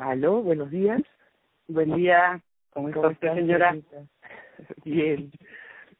Aló, 0.00 0.42
buenos 0.42 0.70
días. 0.70 1.02
Buen 1.68 1.94
día. 1.94 2.42
¿Cómo, 2.70 2.88
está 2.88 3.08
usted, 3.08 3.34
señora? 3.34 3.76
Bien. 4.84 5.30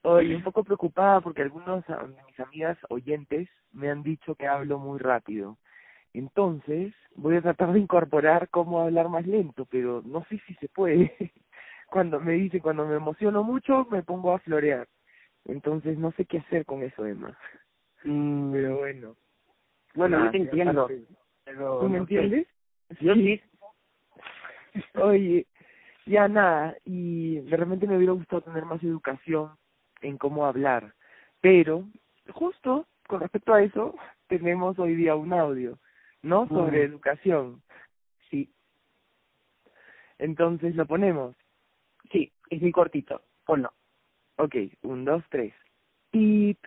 Hoy 0.01 0.35
un 0.35 0.43
poco 0.43 0.65
preocupada 0.65 1.21
porque 1.21 1.43
algunos 1.43 1.87
de 1.87 1.95
mis 2.27 2.41
amigas 2.41 2.79
oyentes 2.89 3.51
me 3.73 3.91
han 3.91 4.03
dicho 4.03 4.35
que 4.37 4.47
hablo 4.47 4.79
muy 4.79 4.99
rápido. 4.99 5.59
Entonces, 6.15 6.95
voy 7.15 7.37
a 7.37 7.43
tratar 7.43 7.75
de 7.75 7.81
incorporar 7.81 8.49
cómo 8.49 8.81
hablar 8.81 9.11
más 9.11 9.27
lento, 9.27 9.67
pero 9.67 10.01
no 10.07 10.25
sé 10.31 10.41
si 10.47 10.55
se 10.55 10.69
puede. 10.71 11.13
Cuando 11.91 12.21
me 12.21 12.33
dice, 12.33 12.63
cuando 12.63 12.87
me 12.87 12.97
emociono 12.97 13.45
mucho, 13.45 13.87
me 13.91 14.03
pongo 14.03 14.33
a 14.33 14.39
florear. 14.39 14.89
Entonces, 15.45 15.99
no 15.99 16.13
sé 16.13 16.25
qué 16.25 16.39
hacer 16.39 16.65
con 16.65 16.83
eso, 16.83 17.05
Emma. 17.05 17.37
Mm, 18.05 18.53
Pero 18.53 18.79
bueno. 18.79 19.17
bueno, 19.95 20.19
nada, 20.21 20.27
yo 20.27 20.31
te 20.31 20.39
entiendo. 20.39 20.91
Pero 21.45 21.81
¿Tú 21.81 21.89
me 21.91 21.99
no 21.99 22.07
sé. 22.07 22.15
entiendes? 22.15 22.47
Yo 23.01 23.15
sí. 23.15 23.43
Oye, 25.01 25.47
ya 26.07 26.29
nada, 26.29 26.77
y 26.85 27.41
de 27.41 27.57
repente 27.57 27.87
me 27.87 27.97
hubiera 27.97 28.13
gustado 28.13 28.43
tener 28.43 28.65
más 28.65 28.83
educación 28.83 29.51
en 30.01 30.19
cómo 30.19 30.47
hablar, 30.47 30.95
pero 31.41 31.85
justo 32.33 32.87
con 33.07 33.21
respecto 33.21 33.53
a 33.53 33.63
eso 33.63 33.95
tenemos 34.29 34.79
hoy 34.79 34.95
día 34.95 35.15
un 35.15 35.33
audio, 35.33 35.79
¿no? 36.23 36.49
Sobre 36.49 36.83
educación. 36.83 37.63
Sí, 38.31 38.53
Entonces 40.19 40.77
lo 40.77 40.87
ponemos. 40.87 41.35
sí, 42.13 42.33
es 42.51 42.61
muy 42.61 42.73
cortito. 42.73 43.23
Ponlo. 43.45 43.73
Ok, 44.37 44.55
un, 44.83 45.05
dos, 45.05 45.25
tres. 45.31 45.53
Tip. 46.11 46.59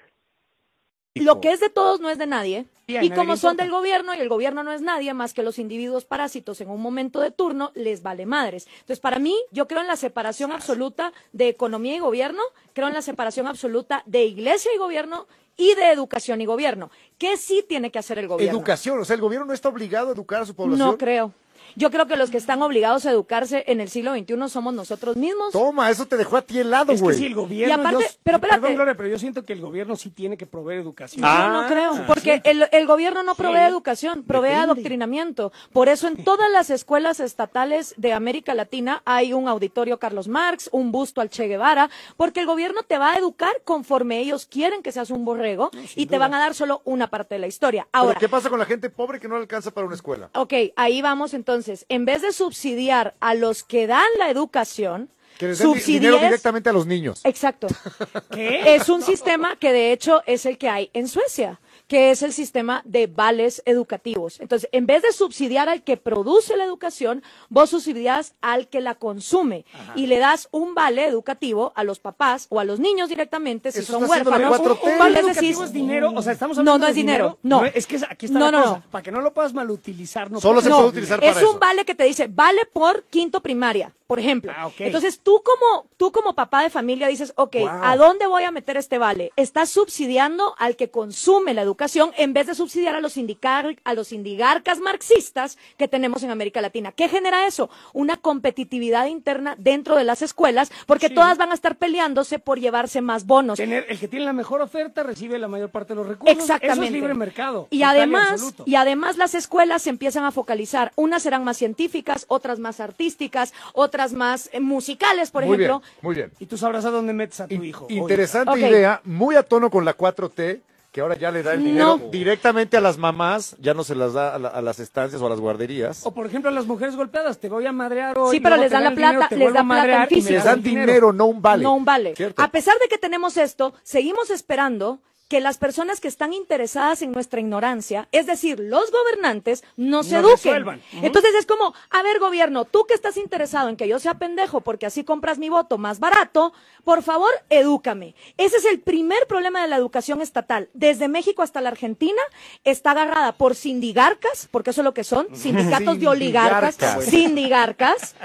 Lo 1.16 1.42
que 1.42 1.52
es 1.52 1.60
de 1.60 1.70
todos 1.70 2.00
no 2.00 2.10
es 2.10 2.18
de 2.18 2.26
nadie. 2.28 2.66
Y 2.88 3.12
como 3.12 3.38
son 3.38 3.56
del 3.56 3.70
gobierno 3.70 4.14
y 4.14 4.20
el 4.20 4.30
gobierno 4.30 4.64
no 4.64 4.72
es 4.72 4.82
nadie 4.82 5.14
más 5.14 5.34
que 5.34 5.44
los 5.44 5.58
individuos 5.60 6.06
parásitos 6.06 6.60
en 6.60 6.70
un 6.70 6.82
momento 6.82 7.22
de 7.22 7.32
turno, 7.32 7.72
les 7.76 8.02
vale 8.02 8.26
madres. 8.26 8.68
Entonces, 8.74 9.00
para 9.00 9.20
mí, 9.20 9.36
yo 9.52 9.68
creo 9.68 9.82
en 9.82 9.88
la 9.88 9.96
separación 9.96 10.52
absoluta 10.52 11.14
de 11.32 11.48
economía 11.48 11.96
y 11.96 12.00
gobierno, 12.00 12.42
creo 12.74 12.88
en 12.88 12.94
la 12.94 13.02
separación 13.02 13.48
absoluta 13.48 14.04
de 14.06 14.26
iglesia 14.26 14.72
y 14.76 14.80
gobierno 14.80 15.28
y 15.56 15.76
de 15.76 15.92
educación 15.92 16.42
y 16.42 16.46
gobierno. 16.46 16.90
¿Qué 17.18 17.38
sí 17.38 17.64
tiene 17.68 17.92
que 17.92 18.00
hacer 18.00 18.18
el 18.18 18.28
gobierno? 18.28 18.58
Educación, 18.58 19.00
o 19.00 19.06
sea, 19.06 19.14
el 19.14 19.22
gobierno 19.22 19.46
no 19.46 19.54
está 19.54 19.70
obligado 19.70 20.10
a 20.10 20.14
educar 20.14 20.42
a 20.42 20.46
su 20.46 20.56
población. 20.56 20.88
No 20.88 20.98
creo. 20.98 21.32
Yo 21.76 21.90
creo 21.92 22.08
que 22.08 22.16
los 22.16 22.30
que 22.30 22.38
están 22.38 22.62
obligados 22.62 23.06
a 23.06 23.12
educarse 23.12 23.64
en 23.68 23.82
el 23.82 23.90
siglo 23.90 24.14
XXI 24.16 24.50
somos 24.50 24.74
nosotros 24.74 25.16
mismos. 25.18 25.52
Toma, 25.52 25.90
eso 25.90 26.06
te 26.08 26.18
dejó 26.18 26.38
a 26.38 26.42
ti 26.42 26.60
helado, 26.60 26.92
Es 26.92 27.00
que 27.00 27.04
güey. 27.04 27.18
si 27.18 27.26
el 27.26 27.36
gobierno. 27.36 27.76
Y 27.76 27.80
aparte- 27.80 28.04
yo- 28.04 28.10
pero 28.24 28.38
espérate. 28.38 28.62
Perdón, 28.62 28.76
Gloria, 28.76 28.96
pero 28.96 29.10
yo 29.10 29.20
siento 29.20 29.44
que 29.44 29.54
el 29.54 29.62
gobierno 29.62 29.96
sí 29.96 30.10
tiene 30.10 30.38
que 30.38 30.46
proveer 30.46 30.80
educación. 30.82 31.26
Yo 31.26 31.50
no 31.50 31.68
creo, 31.68 32.06
porque 32.08 32.42
el, 32.44 32.68
el 32.72 32.88
gobierno 32.88 33.24
no 33.24 33.36
provee 33.36 33.58
Sí. 33.60 33.64
educación, 33.70 34.24
provee 34.24 34.50
Depende. 34.50 34.64
adoctrinamiento. 34.72 35.52
Por 35.72 35.90
eso 35.90 36.08
en 36.08 36.24
todas 36.24 36.50
las 36.52 36.70
escuelas 36.70 37.20
estatales 37.20 37.94
de 37.98 38.14
América 38.14 38.54
Latina 38.54 39.02
hay 39.06 39.34
un 39.34 39.48
auditorio 39.48 39.98
Carlos 40.00 40.28
Marx, 40.28 40.70
un 40.72 40.92
busto 40.92 41.22
al 41.22 41.30
Che 41.30 41.48
Guevara, 41.48 41.90
porque 42.18 42.40
el 42.42 42.46
gobierno 42.46 42.84
te 42.84 42.98
va 42.98 43.14
a 43.14 43.18
educar 43.18 43.62
conforme 43.64 44.20
ellos 44.20 44.46
quieren 44.46 44.84
que 44.84 44.92
seas 44.92 45.10
un 45.10 45.26
borrego 45.26 45.72
y 45.96 46.06
te 46.08 46.18
van 46.18 46.34
a 46.34 46.40
dar 46.40 46.54
solo 46.54 46.82
una 46.86 47.08
parte 47.10 47.36
de 47.36 47.40
la 47.40 47.48
historia. 47.48 47.88
Pero 47.92 48.04
Ahora, 48.04 48.20
¿qué 48.20 48.30
pasa 48.30 48.50
con 48.50 48.60
la 48.60 48.66
gente 48.66 48.90
pobre 48.90 49.20
que 49.20 49.28
no 49.28 49.36
le 49.36 49.42
alcanza 49.42 49.72
para 49.72 49.88
una 49.88 49.96
escuela? 49.96 50.30
ok, 50.34 50.54
ahí 50.76 51.02
vamos 51.02 51.34
entonces. 51.34 51.63
En 51.90 52.06
vez 52.06 52.22
de 52.22 52.32
subsidiar 52.32 53.14
a 53.20 53.34
los 53.36 53.64
que 53.64 53.88
dan 53.88 54.06
la 54.20 54.30
educación, 54.30 55.10
Que 55.38 55.48
les 55.48 55.60
den 55.60 55.74
di- 55.74 55.80
dinero 55.82 56.18
subsidíes- 56.18 56.22
directamente 56.30 56.70
a 56.70 56.74
los 56.74 56.86
niños. 56.86 57.22
Exacto. 57.24 57.68
¿Qué? 58.32 58.76
Es 58.76 58.90
un 58.90 59.02
sistema 59.02 59.56
que 59.58 59.72
de 59.74 59.92
hecho 59.92 60.22
es 60.26 60.46
el 60.46 60.58
que 60.58 60.70
hay 60.70 60.90
en 60.94 61.08
Suecia, 61.08 61.60
que 61.88 62.12
es 62.12 62.24
el 62.24 62.34
sistema 62.34 62.82
de 62.86 63.08
vales 63.08 63.62
educativos. 63.66 64.40
Entonces, 64.40 64.70
en 64.72 64.86
vez 64.86 65.02
de 65.04 65.12
subsidiar 65.12 65.70
al 65.70 65.84
que 65.84 65.98
produce 65.98 66.56
la 66.58 66.64
educación, 66.64 67.24
vos 67.50 67.70
subsidias 67.72 68.34
al 68.42 68.68
que 68.68 68.82
la 68.82 68.96
consume 68.96 69.66
y 69.96 70.08
le 70.08 70.18
das 70.18 70.48
un 70.52 70.74
vale 70.76 71.06
educativo 71.06 71.74
a 71.76 71.84
los 71.84 72.00
papás 72.00 72.48
o 72.50 72.60
a 72.60 72.64
los 72.64 72.80
niños 72.80 73.10
directamente 73.10 73.72
si 73.72 73.80
Eso 73.80 73.94
son 74.00 74.10
huérfanos. 74.10 74.60
4T. 74.60 74.94
Un 74.94 74.98
vale 75.00 75.20
educativo 75.20 75.64
es 75.64 75.74
dinero, 75.74 76.12
o 76.16 76.22
sea, 76.22 76.34
estamos 76.34 76.58
No, 76.58 76.62
hablando 76.62 76.86
no 76.86 76.90
es 76.90 76.96
dinero, 76.96 77.38
no. 77.44 77.66
es 77.66 77.86
que 77.86 77.98
aquí 78.10 78.26
está 78.28 78.40
No, 78.40 78.46
la 78.46 78.52
no, 78.52 78.64
cosa. 78.64 78.76
no. 78.78 78.84
Para 78.90 79.02
que 79.04 79.12
no 79.12 79.22
lo 79.22 79.34
puedas 79.34 79.54
malutilizar, 79.54 80.32
no 80.32 80.40
Solo 80.40 80.62
se 80.62 80.70
No, 80.70 80.78
puede 80.78 80.90
utilizar 80.90 81.20
para 81.20 81.32
es 81.32 81.38
eso. 81.38 81.52
un 81.52 81.60
vale 81.60 81.86
que 81.86 81.96
te 81.96 82.06
dice, 82.06 82.28
vale 82.28 82.62
por 82.72 83.04
quinto 83.06 83.42
primaria, 83.42 83.94
por 84.08 84.20
ejemplo. 84.20 84.52
Ah, 84.56 84.68
ok. 84.68 84.76
Entonces 84.80 85.20
tú 85.20 85.42
como, 85.44 85.86
tú 85.98 86.12
como 86.12 86.34
papá 86.34 86.64
de 86.64 86.70
familia 86.70 87.08
dices, 87.08 87.34
ok, 87.36 87.56
Wow. 87.60 87.70
¿a 87.84 87.96
dónde 87.98 88.26
voy 88.28 88.44
a 88.44 88.52
meter 88.52 88.78
este 88.78 88.98
vale? 88.98 89.32
Estás 89.36 89.70
subsidiando 89.70 90.56
al 90.58 90.76
que 90.76 90.90
consume 90.90 91.54
la 91.54 91.62
educación 91.62 91.73
en 92.18 92.34
vez 92.34 92.48
de 92.48 92.56
subsidiar 92.56 92.96
a 92.96 93.00
los, 93.02 93.18
indicar, 93.18 93.76
a 93.84 93.94
los 93.94 94.12
indigarcas 94.12 94.80
marxistas 94.80 95.58
que 95.78 95.88
tenemos 95.88 96.24
en 96.24 96.32
América 96.32 96.62
Latina. 96.62 96.92
¿Qué 96.92 97.10
genera 97.10 97.46
eso? 97.48 97.70
Una 97.94 98.18
competitividad 98.18 99.08
interna 99.08 99.56
dentro 99.58 99.96
de 99.96 100.04
las 100.04 100.22
escuelas 100.22 100.72
porque 100.86 101.08
Sí. 101.10 101.14
todas 101.16 101.38
van 101.38 101.52
a 101.52 101.54
estar 101.54 101.76
peleándose 101.78 102.40
por 102.40 102.60
llevarse 102.60 103.02
más 103.02 103.26
bonos. 103.26 103.58
Tener, 103.58 103.86
el 103.90 104.00
que 104.00 104.08
tiene 104.08 104.26
la 104.26 104.34
mejor 104.34 104.62
oferta 104.62 105.04
recibe 105.04 105.38
la 105.40 105.48
mayor 105.48 105.70
parte 105.70 105.94
de 105.94 105.96
los 105.96 106.08
recursos. 106.08 106.38
Exactamente. 106.38 106.74
Eso 106.74 106.84
es 106.84 106.92
libre 106.92 107.14
mercado. 107.14 107.68
Y 107.70 107.84
además, 107.84 108.54
y 108.66 108.76
además 108.76 109.18
las 109.18 109.36
escuelas 109.36 109.82
se 109.84 109.90
empiezan 109.90 110.24
a 110.26 110.32
focalizar. 110.32 110.92
Unas 110.96 111.24
serán 111.24 111.44
más 111.44 111.58
científicas, 111.58 112.26
otras 112.28 112.60
más 112.60 112.80
artísticas, 112.80 113.54
otras 113.74 114.14
más 114.14 114.50
eh, 114.54 114.60
musicales, 114.60 115.32
por 115.32 115.46
muy 115.46 115.56
ejemplo. 115.56 115.80
bien, 115.80 115.92
muy 116.02 116.16
bien. 116.16 116.32
Y 116.40 116.46
tú 116.46 116.58
sabrás 116.58 116.86
a 116.86 116.92
dónde 116.92 117.14
metes 117.14 117.40
a 117.42 117.48
tu 117.48 117.56
In- 117.56 117.66
hijo. 117.66 117.88
interesante 117.90 118.60
idea, 118.60 119.02
muy 119.04 119.36
a 119.36 119.44
tono 119.44 119.70
con 119.70 119.86
la 119.86 119.96
4T, 119.98 120.62
que 120.94 121.02
ahora 121.02 121.18
ya 121.18 121.32
le 121.32 121.42
da 121.42 121.54
el 121.56 121.64
dinero 121.64 121.98
No. 121.98 122.10
directamente 122.12 122.78
a 122.78 122.80
las 122.82 123.00
mamás, 123.00 123.56
ya 123.60 123.74
no 123.74 123.84
se 123.84 123.96
las 123.96 124.14
da 124.14 124.36
a, 124.36 124.38
la- 124.38 124.50
a 124.50 124.62
las 124.62 124.80
estancias 124.80 125.20
o 125.22 125.26
a 125.26 125.30
las 125.32 125.40
guarderías. 125.40 126.06
O 126.06 126.14
por 126.14 126.28
ejemplo 126.28 126.50
a 126.50 126.54
las 126.54 126.68
mujeres 126.68 126.96
golpeadas, 126.96 127.40
te 127.40 127.50
voy 127.50 127.66
a 127.66 127.72
madrear 127.72 128.16
hoy. 128.18 128.38
Sí, 128.38 128.40
pero 128.40 128.58
les 128.58 128.70
dan 128.72 128.84
da 128.84 128.90
la 128.92 128.96
dinero, 128.96 129.18
plata, 129.20 129.36
les 129.36 129.54
da 129.54 129.64
plata 129.64 130.04
en 130.04 130.08
físico. 130.10 130.34
Les 130.36 130.44
dan 130.44 130.62
dinero, 130.62 131.12
no 131.12 131.26
un 131.26 131.42
vale. 131.42 131.64
No 131.64 131.74
un 131.74 131.84
vale. 131.84 132.16
¿Cierto? 132.16 132.42
A 132.42 132.48
pesar 132.50 132.76
de 132.80 132.88
que 132.88 133.00
tenemos 133.00 133.38
esto, 133.38 133.74
seguimos 133.82 134.30
esperando 134.30 135.00
que 135.28 135.40
las 135.40 135.58
personas 135.58 136.00
que 136.00 136.08
están 136.08 136.34
interesadas 136.34 137.02
en 137.02 137.12
nuestra 137.12 137.40
ignorancia, 137.40 138.08
es 138.12 138.28
decir, 138.28 138.60
los 138.60 138.92
gobernantes, 138.92 139.64
nos 139.78 140.12
Nos 140.12 140.12
eduquen. 140.12 140.82
Entonces 141.02 141.34
es 141.36 141.46
como, 141.46 141.74
a 141.90 142.04
ver, 142.04 142.20
gobierno, 142.20 142.66
tú 142.66 142.86
que 142.86 142.94
estás 142.94 143.18
interesado 143.18 143.70
en 143.70 143.78
que 143.78 143.88
yo 143.88 144.00
sea 144.00 144.16
pendejo 144.16 144.62
porque 144.62 144.86
así 144.86 145.04
compras 145.04 145.40
mi 145.40 145.50
voto 145.50 145.78
más 145.78 146.00
barato, 146.00 146.54
por 146.84 147.02
favor, 147.04 147.32
edúcame. 147.50 148.16
Ese 148.38 148.58
es 148.58 148.66
el 148.66 148.82
primer 148.82 149.26
problema 149.28 149.62
de 149.62 149.68
la 149.70 149.78
educación 149.78 150.22
estatal. 150.22 150.70
Desde 150.74 151.08
México 151.08 151.42
hasta 151.42 151.62
la 151.62 151.70
Argentina 151.70 152.22
está 152.64 152.92
agarrada 152.92 153.34
por 153.34 153.56
sindigarcas, 153.56 154.48
porque 154.52 154.72
eso 154.72 154.82
es 154.82 154.86
lo 154.86 154.94
que 154.94 155.04
son, 155.04 155.36
sindicatos 155.36 156.00
de 156.00 156.08
oligarcas, 156.08 156.78
Sindigarcas. 157.06 158.16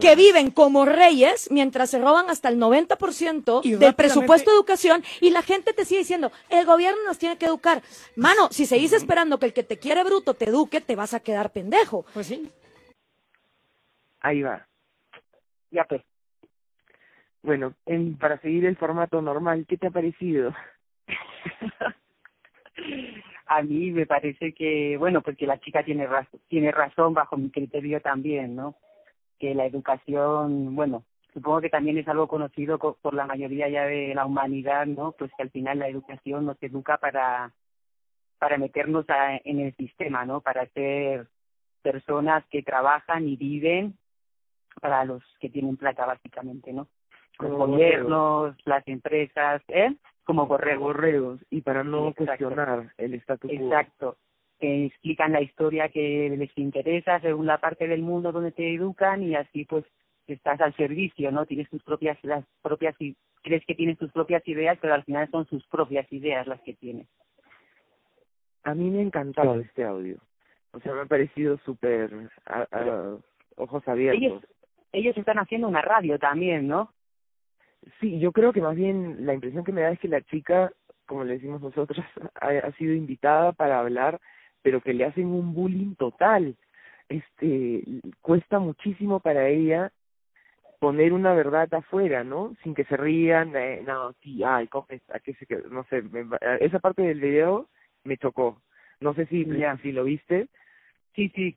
Que 0.00 0.16
viven 0.16 0.50
como 0.50 0.84
reyes 0.84 1.48
mientras 1.50 1.90
se 1.90 1.98
roban 1.98 2.30
hasta 2.30 2.48
el 2.48 2.58
90% 2.58 3.60
Y 3.64 3.74
del 3.76 3.94
presupuesto 3.94 4.50
de 4.50 4.56
educación 4.56 5.02
y 5.20 5.30
la 5.30 5.42
gente 5.42 5.72
te 5.72 5.84
sigue 5.84 6.00
diciendo, 6.00 6.32
el 6.50 6.66
gobierno 6.66 7.00
nos 7.06 7.18
tiene 7.18 7.38
que 7.38 7.46
educar. 7.46 7.82
Mano, 8.16 8.48
si 8.50 8.66
seguís 8.66 8.92
esperando 8.92 9.38
que 9.38 9.46
el 9.46 9.52
que 9.52 9.62
te 9.62 9.78
quiere 9.78 10.04
bruto 10.04 10.34
te 10.34 10.48
eduque, 10.48 10.80
te 10.80 10.96
vas 10.96 11.14
a 11.14 11.20
quedar 11.20 11.50
pendejo. 11.50 12.04
Pues 12.14 12.26
sí. 12.26 12.50
Ahí 14.20 14.42
va. 14.42 14.66
Ya 15.70 15.84
pues. 15.84 16.02
Bueno, 17.42 17.74
en, 17.84 18.16
para 18.16 18.40
seguir 18.40 18.64
el 18.64 18.76
formato 18.76 19.20
normal, 19.20 19.66
¿qué 19.68 19.76
te 19.76 19.88
ha 19.88 19.90
parecido? 19.90 20.54
A 23.46 23.62
mí 23.62 23.90
me 23.90 24.06
parece 24.06 24.52
que, 24.54 24.96
bueno, 24.98 25.20
porque 25.20 25.46
la 25.46 25.60
chica 25.60 25.84
tiene 25.84 26.06
razón, 26.06 26.40
tiene 26.48 26.72
razón 26.72 27.12
bajo 27.12 27.36
mi 27.36 27.50
criterio 27.50 28.00
también, 28.00 28.56
¿no? 28.56 28.74
Que 29.44 29.54
la 29.54 29.66
educación, 29.66 30.74
bueno, 30.74 31.04
supongo 31.34 31.60
que 31.60 31.68
también 31.68 31.98
es 31.98 32.08
algo 32.08 32.28
conocido 32.28 32.78
co- 32.78 32.96
por 33.02 33.12
la 33.12 33.26
mayoría 33.26 33.68
ya 33.68 33.84
de 33.84 34.14
la 34.14 34.24
humanidad, 34.24 34.86
¿no? 34.86 35.12
Pues 35.12 35.30
que 35.36 35.42
al 35.42 35.50
final 35.50 35.80
la 35.80 35.88
educación 35.88 36.46
nos 36.46 36.56
educa 36.62 36.96
para 36.96 37.52
para 38.38 38.56
meternos 38.56 39.04
a- 39.10 39.36
en 39.44 39.60
el 39.60 39.76
sistema, 39.76 40.24
¿no? 40.24 40.40
Para 40.40 40.64
ser 40.68 41.26
personas 41.82 42.42
que 42.48 42.62
trabajan 42.62 43.28
y 43.28 43.36
viven 43.36 43.98
para 44.80 45.04
los 45.04 45.22
que 45.40 45.50
tienen 45.50 45.76
plata, 45.76 46.06
básicamente, 46.06 46.72
¿no? 46.72 46.88
Los 47.38 47.50
Como 47.52 47.66
gobiernos, 47.66 48.56
las 48.64 48.88
empresas, 48.88 49.60
¿eh? 49.68 49.94
Como 50.24 50.46
borregos. 50.46 50.82
borregos 50.84 51.40
y 51.50 51.60
para 51.60 51.84
no 51.84 52.08
Exacto. 52.08 52.24
cuestionar 52.24 52.94
el 52.96 53.12
estatus 53.12 53.50
quo. 53.50 53.60
Exacto. 53.66 54.16
Explican 54.86 55.32
la 55.32 55.40
historia 55.42 55.88
que 55.88 56.34
les 56.36 56.56
interesa 56.58 57.20
según 57.20 57.46
la 57.46 57.58
parte 57.58 57.86
del 57.88 58.02
mundo 58.02 58.32
donde 58.32 58.52
te 58.52 58.74
educan 58.74 59.22
y 59.22 59.34
así 59.34 59.64
pues 59.64 59.84
estás 60.26 60.60
al 60.60 60.74
servicio, 60.76 61.30
¿no? 61.30 61.46
Tienes 61.46 61.68
tus 61.70 61.82
propias, 61.82 62.18
las 62.22 62.44
propias, 62.62 62.96
crees 63.42 63.64
que 63.66 63.74
tienes 63.74 63.98
tus 63.98 64.10
propias 64.12 64.46
ideas, 64.48 64.78
pero 64.80 64.94
al 64.94 65.04
final 65.04 65.30
son 65.30 65.46
sus 65.46 65.66
propias 65.66 66.10
ideas 66.12 66.46
las 66.46 66.60
que 66.62 66.74
tienes. 66.74 67.06
A 68.62 68.74
mí 68.74 68.88
me 68.90 69.00
ha 69.00 69.02
encantado 69.02 69.60
este 69.60 69.84
audio. 69.84 70.16
O 70.72 70.80
sea, 70.80 70.94
me 70.94 71.02
ha 71.02 71.06
parecido 71.06 71.58
súper 71.58 72.10
a- 72.46 72.66
a- 72.72 73.18
ojos 73.56 73.86
abiertos. 73.86 74.22
Ellos, 74.22 74.44
ellos 74.92 75.16
están 75.16 75.38
haciendo 75.38 75.68
una 75.68 75.82
radio 75.82 76.18
también, 76.18 76.66
¿no? 76.66 76.92
Sí, 78.00 78.18
yo 78.18 78.32
creo 78.32 78.52
que 78.52 78.62
más 78.62 78.74
bien 78.74 79.26
la 79.26 79.34
impresión 79.34 79.64
que 79.64 79.72
me 79.72 79.82
da 79.82 79.90
es 79.90 80.00
que 80.00 80.08
la 80.08 80.22
chica, 80.22 80.72
como 81.06 81.24
le 81.24 81.34
decimos 81.34 81.60
nosotros, 81.60 81.98
ha, 82.40 82.48
ha 82.48 82.72
sido 82.72 82.94
invitada 82.94 83.52
para 83.52 83.78
hablar, 83.78 84.20
pero 84.64 84.80
que 84.80 84.94
le 84.94 85.04
hacen 85.04 85.26
un 85.26 85.54
bullying 85.54 85.94
total. 85.94 86.56
este 87.10 87.84
cuesta 88.22 88.58
muchísimo 88.58 89.20
para 89.20 89.46
ella 89.48 89.92
poner 90.80 91.12
una 91.12 91.34
verdad 91.34 91.72
afuera, 91.74 92.24
¿no? 92.24 92.56
Sin 92.62 92.74
que 92.74 92.84
se 92.84 92.96
rían, 92.96 93.54
eh, 93.54 93.82
no, 93.86 94.14
sí, 94.22 94.42
ay. 94.42 94.68
¿A 95.12 95.20
qué 95.20 95.34
se 95.34 95.46
quedó? 95.46 95.68
No 95.68 95.84
sé, 95.84 96.00
me, 96.02 96.24
esa 96.60 96.78
parte 96.78 97.02
del 97.02 97.20
video 97.20 97.68
me 98.04 98.16
chocó. 98.16 98.60
No 99.00 99.12
sé 99.14 99.26
si, 99.26 99.44
Ya. 99.44 99.76
si 99.82 99.92
lo 99.92 100.04
viste, 100.04 100.48
Sí, 101.14 101.30
sí, 101.34 101.56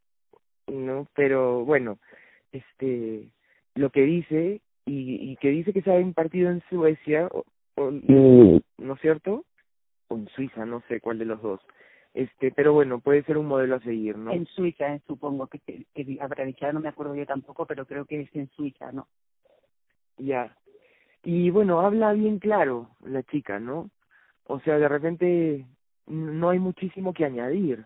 ¿no? 0.68 1.08
Pero 1.16 1.64
bueno, 1.66 1.98
este, 2.52 3.30
lo 3.74 3.90
que 3.90 4.02
dice, 4.04 4.62
y, 4.86 5.32
y 5.32 5.38
que 5.38 5.50
dice 5.50 5.74
que 5.74 5.82
se 5.82 5.92
ha 5.92 6.00
impartido 6.00 6.52
en 6.52 6.62
Suecia, 6.70 7.28
o, 7.32 7.44
o- 7.76 7.92
¿no 8.78 8.94
es 8.94 9.02
cierto? 9.02 9.46
O 10.10 10.16
en 10.18 10.28
Suiza, 10.30 10.66
no 10.66 10.84
sé 10.88 11.00
cuál 11.00 11.18
de 11.20 11.26
los 11.26 11.42
dos. 11.42 11.60
Este, 12.18 12.52
pero 12.52 12.74
bueno, 12.74 13.00
puede 13.00 13.22
ser 13.26 13.38
un 13.38 13.46
modelo 13.46 13.76
a 13.76 13.80
seguir, 13.82 14.18
¿no? 14.18 14.32
en 14.32 14.48
Suiza, 14.48 14.96
eh, 14.96 15.02
supongo 15.06 15.46
que, 15.46 15.60
que, 15.60 15.86
que 15.94 16.18
habrá 16.20 16.46
dicho, 16.46 16.66
no 16.74 16.80
me 16.80 16.90
acuerdo 16.90 17.14
yo 17.14 17.28
tampoco, 17.28 17.68
pero 17.68 17.86
creo 17.86 18.06
que 18.06 18.22
es 18.22 18.36
en 18.36 18.50
Suiza, 18.50 18.92
¿no? 18.92 19.08
Ya. 20.18 20.58
Y 21.24 21.52
bueno, 21.52 21.80
habla 21.80 22.14
bien 22.14 22.40
claro 22.40 22.90
la 23.06 23.22
chica, 23.22 23.60
¿no? 23.60 23.92
O 24.46 24.60
sea, 24.62 24.80
de 24.80 24.88
repente 24.88 25.68
no 26.08 26.50
hay 26.50 26.58
muchísimo 26.58 27.14
que 27.14 27.24
añadir. 27.24 27.86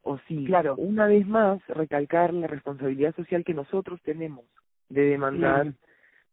O 0.00 0.18
sí, 0.26 0.44
Claro. 0.44 0.74
una 0.76 1.06
vez 1.06 1.24
más, 1.28 1.64
recalcar 1.68 2.34
la 2.34 2.48
responsabilidad 2.48 3.14
social 3.14 3.44
que 3.44 3.54
nosotros 3.54 4.02
tenemos 4.02 4.44
de 4.88 5.02
demandar 5.02 5.72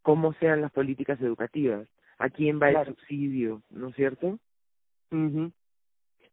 cómo 0.02 0.34
sean 0.34 0.62
las 0.62 0.72
políticas 0.72 1.22
educativas, 1.22 1.88
a 2.18 2.32
quién 2.32 2.56
va 2.60 2.72
Claro. 2.72 2.90
el 2.90 2.96
subsidio, 2.96 3.62
¿no 3.70 3.90
es 3.90 3.96
cierto? 3.96 4.40
Ujú. 5.12 5.52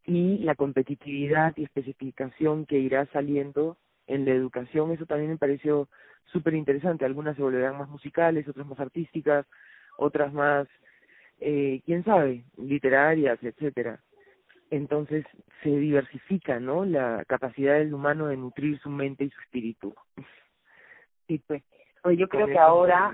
Y 0.07 0.39
la 0.39 0.55
competitividad 0.55 1.53
y 1.57 1.65
especificación 1.65 2.65
que 2.65 2.79
irá 2.79 3.07
saliendo 3.07 3.77
en 4.07 4.25
la 4.25 4.33
educación, 4.33 4.93
eso 4.93 5.05
también 5.05 5.31
me 5.31 5.39
pareció 5.39 5.89
súper 6.27 6.55
interesante. 6.55 7.05
Algunas 7.05 7.37
se 7.37 7.43
volverán 7.43 7.79
más 7.79 7.89
musicales, 7.89 8.47
otras 8.49 8.67
más 8.67 8.79
artísticas, 8.79 9.47
otras 9.99 10.33
más, 10.33 10.69
eh, 11.41 11.83
quién 11.85 12.05
sabe, 12.05 12.45
literarias, 12.57 13.39
etcétera. 13.43 14.01
Entonces 14.71 15.25
se 15.63 15.71
diversifica, 15.71 16.61
¿no? 16.61 16.85
La 16.85 17.25
capacidad 17.27 17.75
del 17.75 17.95
humano 17.95 18.27
de 18.27 18.37
nutrir 18.37 18.79
su 18.81 18.91
mente 18.91 19.25
y 19.25 19.31
su 19.31 19.41
espíritu. 19.41 19.95
Sí, 21.27 21.43
pues. 21.47 21.63
Oye, 22.05 22.17
yo 22.17 22.29
creo 22.29 22.47
que 22.47 22.59
ahora. 22.59 23.13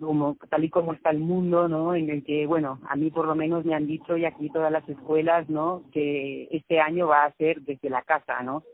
Como 0.00 0.36
tal 0.50 0.64
y 0.64 0.70
como 0.70 0.92
está 0.92 1.10
el 1.10 1.18
mundo, 1.18 1.68
¿no? 1.68 1.94
En 1.94 2.10
el 2.10 2.24
que, 2.24 2.46
bueno, 2.46 2.80
a 2.88 2.96
mí 2.96 3.10
por 3.10 3.26
lo 3.26 3.34
menos 3.34 3.64
me 3.64 3.74
han 3.74 3.86
dicho 3.86 4.16
y 4.16 4.24
aquí 4.24 4.50
todas 4.50 4.72
las 4.72 4.88
escuelas, 4.88 5.48
¿no? 5.48 5.84
Que 5.92 6.48
este 6.50 6.80
año 6.80 7.06
va 7.08 7.24
a 7.24 7.32
ser 7.34 7.60
desde 7.62 7.90
la 7.90 8.02
casa, 8.02 8.42
¿no? 8.42 8.64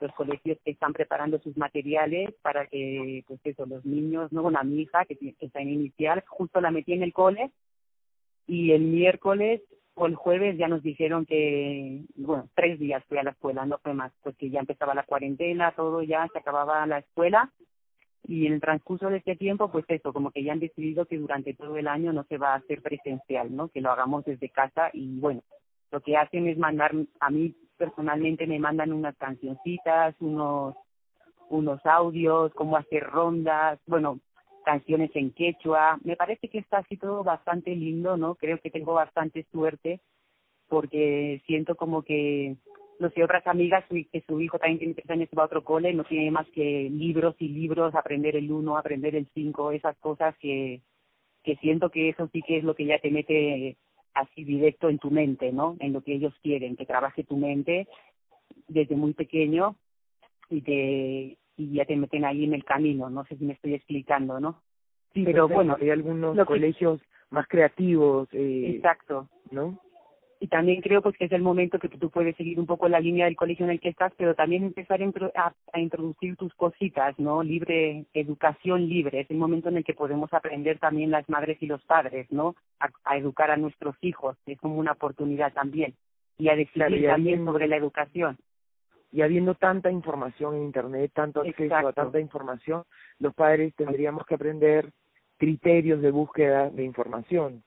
Los 0.00 0.12
colegios 0.12 0.58
que 0.64 0.72
están 0.72 0.92
preparando 0.92 1.38
sus 1.38 1.56
materiales 1.56 2.34
para 2.42 2.66
que, 2.66 3.24
pues 3.26 3.40
eso, 3.44 3.64
los 3.64 3.84
niños, 3.86 4.30
¿no? 4.32 4.42
Bueno, 4.42 4.58
a 4.58 4.64
mi 4.64 4.82
hija 4.82 5.06
que, 5.06 5.16
que 5.16 5.34
está 5.40 5.60
en 5.60 5.70
inicial, 5.70 6.22
justo 6.26 6.60
la 6.60 6.70
metí 6.70 6.92
en 6.92 7.02
el 7.02 7.14
cole 7.14 7.50
y 8.46 8.72
el 8.72 8.82
miércoles 8.82 9.62
o 9.94 10.06
el 10.06 10.14
jueves 10.14 10.58
ya 10.58 10.68
nos 10.68 10.82
dijeron 10.82 11.24
que, 11.24 12.02
bueno, 12.16 12.50
tres 12.54 12.78
días 12.78 13.02
fui 13.08 13.16
a 13.16 13.22
la 13.22 13.30
escuela, 13.30 13.64
no 13.64 13.78
fue 13.78 13.94
más, 13.94 14.12
pues 14.22 14.36
que 14.36 14.50
ya 14.50 14.60
empezaba 14.60 14.94
la 14.94 15.04
cuarentena, 15.04 15.72
todo 15.72 16.02
ya, 16.02 16.28
se 16.30 16.38
acababa 16.38 16.86
la 16.86 16.98
escuela 16.98 17.50
y 18.26 18.46
en 18.46 18.54
el 18.54 18.60
transcurso 18.60 19.08
de 19.08 19.18
este 19.18 19.36
tiempo, 19.36 19.70
pues 19.70 19.84
eso, 19.88 20.12
como 20.12 20.30
que 20.30 20.42
ya 20.42 20.52
han 20.52 20.60
decidido 20.60 21.06
que 21.06 21.18
durante 21.18 21.54
todo 21.54 21.76
el 21.76 21.88
año 21.88 22.12
no 22.12 22.24
se 22.24 22.38
va 22.38 22.52
a 22.52 22.56
hacer 22.56 22.82
presencial, 22.82 23.54
¿no? 23.54 23.68
Que 23.68 23.80
lo 23.80 23.90
hagamos 23.90 24.24
desde 24.24 24.48
casa 24.48 24.90
y 24.92 25.18
bueno, 25.20 25.42
lo 25.90 26.00
que 26.00 26.16
hacen 26.16 26.48
es 26.48 26.58
mandar, 26.58 26.92
a 27.20 27.30
mí 27.30 27.54
personalmente 27.76 28.46
me 28.46 28.58
mandan 28.58 28.92
unas 28.92 29.16
cancioncitas, 29.16 30.14
unos 30.20 30.74
unos 31.48 31.84
audios, 31.86 32.52
cómo 32.54 32.76
hacer 32.76 33.04
rondas, 33.04 33.78
bueno, 33.86 34.18
canciones 34.64 35.10
en 35.14 35.30
quechua. 35.30 35.98
Me 36.02 36.16
parece 36.16 36.48
que 36.48 36.58
está 36.58 36.78
así 36.78 36.96
todo 36.96 37.22
bastante 37.22 37.74
lindo, 37.74 38.16
¿no? 38.16 38.34
Creo 38.34 38.58
que 38.58 38.70
tengo 38.70 38.94
bastante 38.94 39.46
suerte 39.52 40.00
porque 40.68 41.40
siento 41.46 41.76
como 41.76 42.02
que 42.02 42.56
no 42.98 43.10
sé, 43.10 43.22
otras 43.24 43.46
amigas 43.46 43.84
su- 43.88 44.06
que 44.10 44.22
su 44.26 44.40
hijo 44.40 44.58
también 44.58 44.78
tiene 44.78 44.94
tres 44.94 45.10
años 45.10 45.28
y 45.30 45.36
va 45.36 45.42
a 45.44 45.46
otro 45.46 45.64
cole, 45.64 45.92
no 45.94 46.04
tiene 46.04 46.30
más 46.30 46.46
que 46.48 46.88
libros 46.90 47.34
y 47.38 47.48
libros, 47.48 47.94
aprender 47.94 48.36
el 48.36 48.50
uno, 48.50 48.76
aprender 48.76 49.14
el 49.14 49.26
cinco, 49.34 49.70
esas 49.72 49.96
cosas 49.98 50.36
que, 50.38 50.80
que 51.42 51.56
siento 51.56 51.90
que 51.90 52.08
eso 52.10 52.28
sí 52.32 52.42
que 52.42 52.58
es 52.58 52.64
lo 52.64 52.74
que 52.74 52.86
ya 52.86 52.98
te 52.98 53.10
mete 53.10 53.76
así 54.14 54.44
directo 54.44 54.88
en 54.88 54.98
tu 54.98 55.10
mente, 55.10 55.52
¿no? 55.52 55.76
En 55.80 55.92
lo 55.92 56.00
que 56.02 56.14
ellos 56.14 56.34
quieren, 56.42 56.76
que 56.76 56.86
trabaje 56.86 57.22
tu 57.24 57.36
mente 57.36 57.86
desde 58.68 58.96
muy 58.96 59.12
pequeño 59.12 59.76
y 60.48 60.60
te 60.62 61.38
y 61.58 61.72
ya 61.72 61.86
te 61.86 61.96
meten 61.96 62.24
ahí 62.26 62.44
en 62.44 62.52
el 62.52 62.64
camino, 62.64 63.08
no 63.08 63.24
sé 63.24 63.36
si 63.36 63.44
me 63.44 63.54
estoy 63.54 63.72
explicando, 63.74 64.38
¿no? 64.40 64.60
Sí, 65.14 65.22
pero 65.24 65.48
perfecto. 65.48 65.54
bueno, 65.54 65.76
hay 65.80 65.88
algunos 65.90 66.36
que- 66.36 66.44
colegios 66.44 67.00
más 67.30 67.46
creativos, 67.48 68.28
eh, 68.32 68.74
Exacto. 68.76 69.28
¿no? 69.50 69.78
Y 70.40 70.48
también 70.48 70.82
creo 70.82 71.00
pues 71.02 71.16
que 71.16 71.24
es 71.26 71.32
el 71.32 71.42
momento 71.42 71.78
que 71.78 71.88
tú 71.88 72.10
puedes 72.10 72.36
seguir 72.36 72.60
un 72.60 72.66
poco 72.66 72.88
la 72.88 73.00
línea 73.00 73.24
del 73.24 73.36
colegio 73.36 73.64
en 73.64 73.70
el 73.72 73.80
que 73.80 73.88
estás, 73.88 74.12
pero 74.16 74.34
también 74.34 74.64
empezar 74.64 75.00
a, 75.00 75.04
intro- 75.04 75.32
a, 75.34 75.52
a 75.72 75.80
introducir 75.80 76.36
tus 76.36 76.54
cositas, 76.54 77.18
¿no? 77.18 77.42
Libre, 77.42 78.04
educación 78.12 78.88
libre, 78.88 79.20
es 79.20 79.30
el 79.30 79.38
momento 79.38 79.68
en 79.70 79.78
el 79.78 79.84
que 79.84 79.94
podemos 79.94 80.32
aprender 80.34 80.78
también 80.78 81.10
las 81.10 81.28
madres 81.28 81.56
y 81.62 81.66
los 81.66 81.82
padres, 81.84 82.30
¿no? 82.30 82.54
A, 82.80 82.88
a 83.04 83.16
educar 83.16 83.50
a 83.50 83.56
nuestros 83.56 83.96
hijos, 84.02 84.36
es 84.46 84.58
como 84.60 84.76
una 84.76 84.92
oportunidad 84.92 85.52
también, 85.52 85.94
y 86.38 86.48
a 86.48 86.56
decidir 86.56 86.86
Claro, 86.86 86.96
y 86.96 87.06
también 87.06 87.44
sobre 87.44 87.66
la 87.68 87.76
educación. 87.76 88.36
y 89.12 89.22
habiendo 89.22 89.54
tanta 89.54 89.90
información 89.90 90.56
en 90.56 90.64
internet, 90.64 91.10
tanto 91.14 91.40
acceso 91.40 91.62
Exacto. 91.64 91.88
a 91.88 91.92
tanta 91.94 92.20
información, 92.20 92.82
los 93.18 93.32
padres 93.34 93.74
tendríamos 93.74 94.26
que 94.26 94.34
aprender 94.34 94.92
criterios 95.38 96.02
de 96.02 96.10
búsqueda 96.10 96.68
de 96.70 96.84
información, 96.84 97.62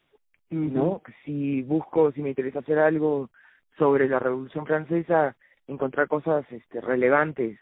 ¿no? 0.49 1.01
Si 1.23 1.61
busco, 1.63 2.11
si 2.11 2.21
me 2.21 2.29
interesa 2.29 2.59
hacer 2.59 2.79
algo 2.79 3.29
sobre 3.77 4.07
la 4.09 4.19
Revolución 4.19 4.65
Francesa, 4.65 5.35
encontrar 5.67 6.07
cosas 6.07 6.45
este 6.51 6.81
relevantes, 6.81 7.59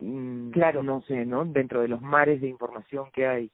mm, 0.00 0.50
Claro. 0.50 0.82
no 0.82 1.02
sé, 1.02 1.24
¿no? 1.24 1.44
Dentro 1.44 1.80
de 1.80 1.88
los 1.88 2.02
mares 2.02 2.40
de 2.40 2.48
información 2.48 3.10
que 3.12 3.26
hay. 3.26 3.50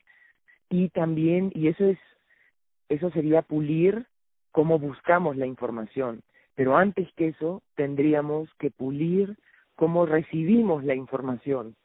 Y 0.69 0.89
también, 0.91 1.51
y 1.55 1.69
eso 1.69 1.85
es, 1.85 1.99
eso 2.89 3.11
sería 3.11 3.43
pulir 3.43 4.07
cómo 4.51 4.79
buscamos 4.79 5.37
la 5.37 5.47
información. 5.47 6.23
Pero 6.55 6.77
antes 6.77 7.13
que 7.15 7.29
eso, 7.29 7.63
tendríamos 7.75 8.53
que 8.59 8.71
pulir 8.71 9.37
cómo 9.77 10.07
recibimos 10.07 10.85
la 10.85 10.95
información. 10.95 11.77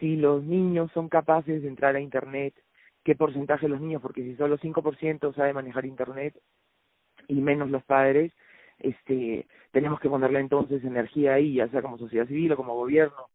Si 0.00 0.16
los 0.16 0.42
niños 0.42 0.90
son 0.92 1.08
capaces 1.08 1.62
de 1.62 1.68
entrar 1.68 1.96
a 1.96 2.00
Internet, 2.00 2.54
qué 3.06 3.14
porcentaje 3.14 3.66
de 3.66 3.70
los 3.70 3.80
niños, 3.80 4.02
porque 4.02 4.24
si 4.24 4.34
solo 4.34 4.58
5% 4.58 5.32
sabe 5.32 5.52
manejar 5.52 5.86
Internet 5.86 6.36
y 7.28 7.34
menos 7.34 7.70
los 7.70 7.84
padres, 7.84 8.32
este, 8.80 9.46
tenemos 9.70 10.00
que 10.00 10.08
ponerle 10.08 10.40
entonces 10.40 10.82
energía 10.82 11.34
ahí, 11.34 11.54
ya 11.54 11.68
sea 11.68 11.82
como 11.82 11.98
sociedad 11.98 12.26
civil 12.26 12.50
o 12.50 12.56
como 12.56 12.74
gobierno, 12.74 13.28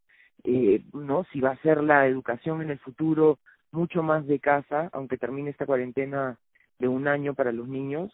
eh, 0.43 0.83
¿no? 0.91 1.23
Si 1.31 1.39
va 1.39 1.51
a 1.51 1.61
ser 1.61 1.81
la 1.81 2.05
educación 2.05 2.61
en 2.61 2.69
el 2.69 2.79
futuro 2.79 3.39
mucho 3.71 4.03
más 4.03 4.27
de 4.27 4.39
casa, 4.39 4.89
aunque 4.91 5.17
termine 5.17 5.51
esta 5.51 5.65
cuarentena 5.65 6.37
de 6.77 6.89
un 6.89 7.07
año 7.07 7.33
para 7.33 7.53
los 7.53 7.69
niños, 7.69 8.11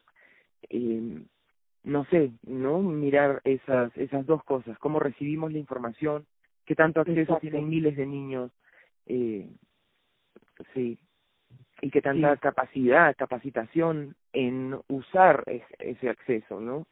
eh, 0.70 1.24
no 1.84 2.06
sé, 2.12 2.34
¿no? 2.44 2.84
Mirar 2.84 3.42
esas, 3.46 3.98
esas 3.98 4.28
dos 4.28 4.44
cosas, 4.44 4.78
cómo 4.78 5.00
recibimos 5.00 5.52
la 5.52 5.58
información, 5.58 6.28
qué 6.68 6.76
tanto 6.76 7.02
acceso 7.02 7.22
Exacto. 7.22 7.42
tienen 7.42 7.68
miles 7.68 7.98
de 7.98 8.06
niños, 8.06 8.52
eh, 9.08 9.50
sí, 10.76 11.00
y 11.82 11.90
qué 11.92 12.02
tanta 12.02 12.34
Sí. 12.36 12.40
capacidad, 12.42 13.16
capacitación 13.16 14.16
en 14.34 14.78
usar 14.88 15.44
es- 15.48 15.64
ese 15.80 16.10
acceso, 16.10 16.60
¿no? 16.60 16.88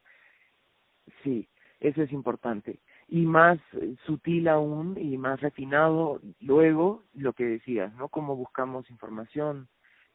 Sí, 1.23 1.47
eso 1.79 2.01
es 2.01 2.11
importante. 2.11 2.79
Y 3.07 3.25
más 3.25 3.59
eh, 3.73 3.95
sutil 4.05 4.47
aún 4.47 4.97
y 4.99 5.17
más 5.17 5.39
refinado 5.41 6.19
luego 6.39 7.03
lo 7.13 7.33
que 7.33 7.45
decías, 7.45 7.93
¿no? 7.95 8.09
Cómo 8.09 8.35
buscamos 8.35 8.89
información, 8.89 9.67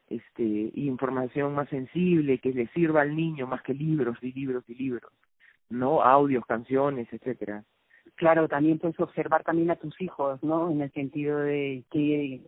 este, 0.07 0.71
información 0.75 1.55
más 1.55 1.69
sensible 1.69 2.39
que 2.39 2.51
le 2.51 2.67
sirva 2.67 3.01
al 3.01 3.15
niño 3.15 3.47
más 3.47 3.61
que 3.61 3.73
libros 3.73 4.17
y 4.21 4.33
libros 4.33 4.63
y 4.69 4.75
libros, 4.75 5.11
¿no? 5.69 6.01
Audios, 6.01 6.45
canciones, 6.45 7.07
etcétera. 7.11 7.63
Claro, 8.15 8.47
también 8.47 8.77
puedes 8.77 8.99
observar 8.99 9.43
también 9.43 9.71
a 9.71 9.77
tus 9.77 9.99
hijos, 10.01 10.43
¿no? 10.43 10.69
En 10.69 10.81
el 10.81 10.91
sentido 10.91 11.39
de 11.39 11.83
que 11.91 12.41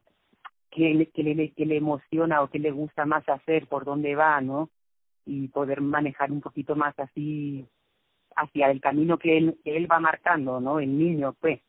que 0.73 0.93
le, 0.93 1.05
que 1.07 1.23
le, 1.23 1.51
que 1.51 1.65
le 1.65 1.77
emociona 1.77 2.41
o 2.41 2.49
que 2.49 2.59
le 2.59 2.71
gusta 2.71 3.05
más 3.05 3.27
hacer, 3.29 3.67
por 3.67 3.85
dónde 3.85 4.15
va, 4.15 4.41
¿no? 4.41 4.69
Y 5.25 5.47
poder 5.49 5.81
manejar 5.81 6.31
un 6.31 6.41
poquito 6.41 6.75
más 6.75 6.97
así 6.99 7.65
hacia 8.35 8.71
el 8.71 8.81
camino 8.81 9.17
que 9.17 9.37
él, 9.37 9.57
que 9.63 9.77
él 9.77 9.91
va 9.91 9.99
marcando, 9.99 10.59
¿no? 10.59 10.79
El 10.79 10.97
niño, 10.97 11.35
pues. 11.39 11.61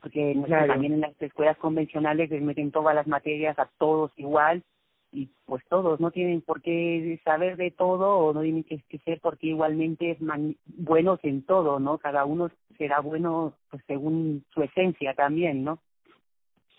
Porque 0.00 0.36
Claro. 0.46 0.68
también 0.68 0.92
en 0.92 1.00
las 1.00 1.20
escuelas 1.20 1.56
convencionales 1.56 2.30
les 2.30 2.42
meten 2.42 2.70
todas 2.70 2.94
las 2.94 3.06
materias 3.06 3.58
a 3.58 3.68
todos 3.78 4.12
igual 4.16 4.62
y 5.10 5.30
pues 5.46 5.64
todos 5.68 5.98
no 6.00 6.10
tienen 6.10 6.42
por 6.42 6.60
qué 6.60 7.18
saber 7.24 7.56
de 7.56 7.70
todo 7.70 8.18
o 8.18 8.34
no 8.34 8.42
tienen 8.42 8.62
que, 8.62 8.78
que 8.88 8.98
ser 8.98 9.20
porque 9.20 9.48
igualmente 9.48 10.12
es 10.12 10.20
man, 10.20 10.56
buenos 10.66 11.18
en 11.24 11.42
todo, 11.44 11.80
¿no? 11.80 11.98
Cada 11.98 12.26
uno 12.26 12.50
será 12.76 13.00
bueno 13.00 13.54
pues 13.70 13.82
según 13.86 14.44
su 14.54 14.62
esencia 14.62 15.14
también, 15.14 15.64
¿no? 15.64 15.80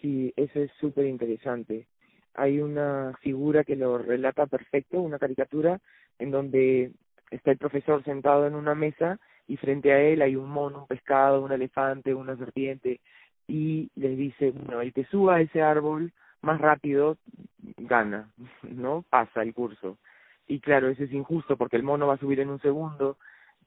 Sí, 0.02 0.34
eso 0.36 0.60
es 0.60 0.72
súper 0.80 1.06
interesante. 1.06 1.88
Hay 2.34 2.60
una 2.62 3.14
figura 3.22 3.64
que 3.64 3.76
lo 3.76 3.98
relata 3.98 4.46
perfecto, 4.48 5.02
una 5.02 5.20
caricatura, 5.20 5.80
en 6.20 6.32
donde 6.32 6.92
está 7.32 7.52
el 7.52 7.58
profesor 7.58 8.04
sentado 8.04 8.48
en 8.48 8.56
una 8.56 8.76
mesa 8.76 9.20
y 9.48 9.58
frente 9.58 9.92
a 9.92 10.00
él 10.00 10.22
hay 10.22 10.36
un 10.36 10.50
mono, 10.50 10.82
un 10.82 10.88
pescado, 10.88 11.44
un 11.44 11.52
elefante, 11.52 12.14
una 12.14 12.38
serpiente, 12.38 13.02
y 13.48 13.90
les 13.96 14.16
dice, 14.16 14.52
bueno, 14.52 14.82
el 14.82 14.94
que 14.94 15.06
suba 15.06 15.36
a 15.36 15.42
ese 15.42 15.62
árbol 15.62 16.14
más 16.42 16.62
rápido 16.62 17.18
gana, 17.78 18.32
¿no? 18.64 19.04
Pasa 19.10 19.42
el 19.42 19.54
curso. 19.54 19.98
Y 20.48 20.60
claro, 20.60 20.88
eso 20.88 21.04
es 21.04 21.12
injusto 21.12 21.58
porque 21.58 21.76
el 21.76 21.84
mono 21.84 22.08
va 22.08 22.16
a 22.16 22.20
subir 22.20 22.40
en 22.40 22.50
un 22.50 22.62
segundo, 22.62 23.18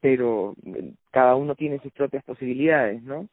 pero 0.00 0.54
eh, 0.64 0.94
cada 1.10 1.36
uno 1.36 1.54
tiene 1.54 1.78
sus 1.80 1.92
propias 1.92 2.24
posibilidades, 2.24 3.02
¿no? 3.02 3.28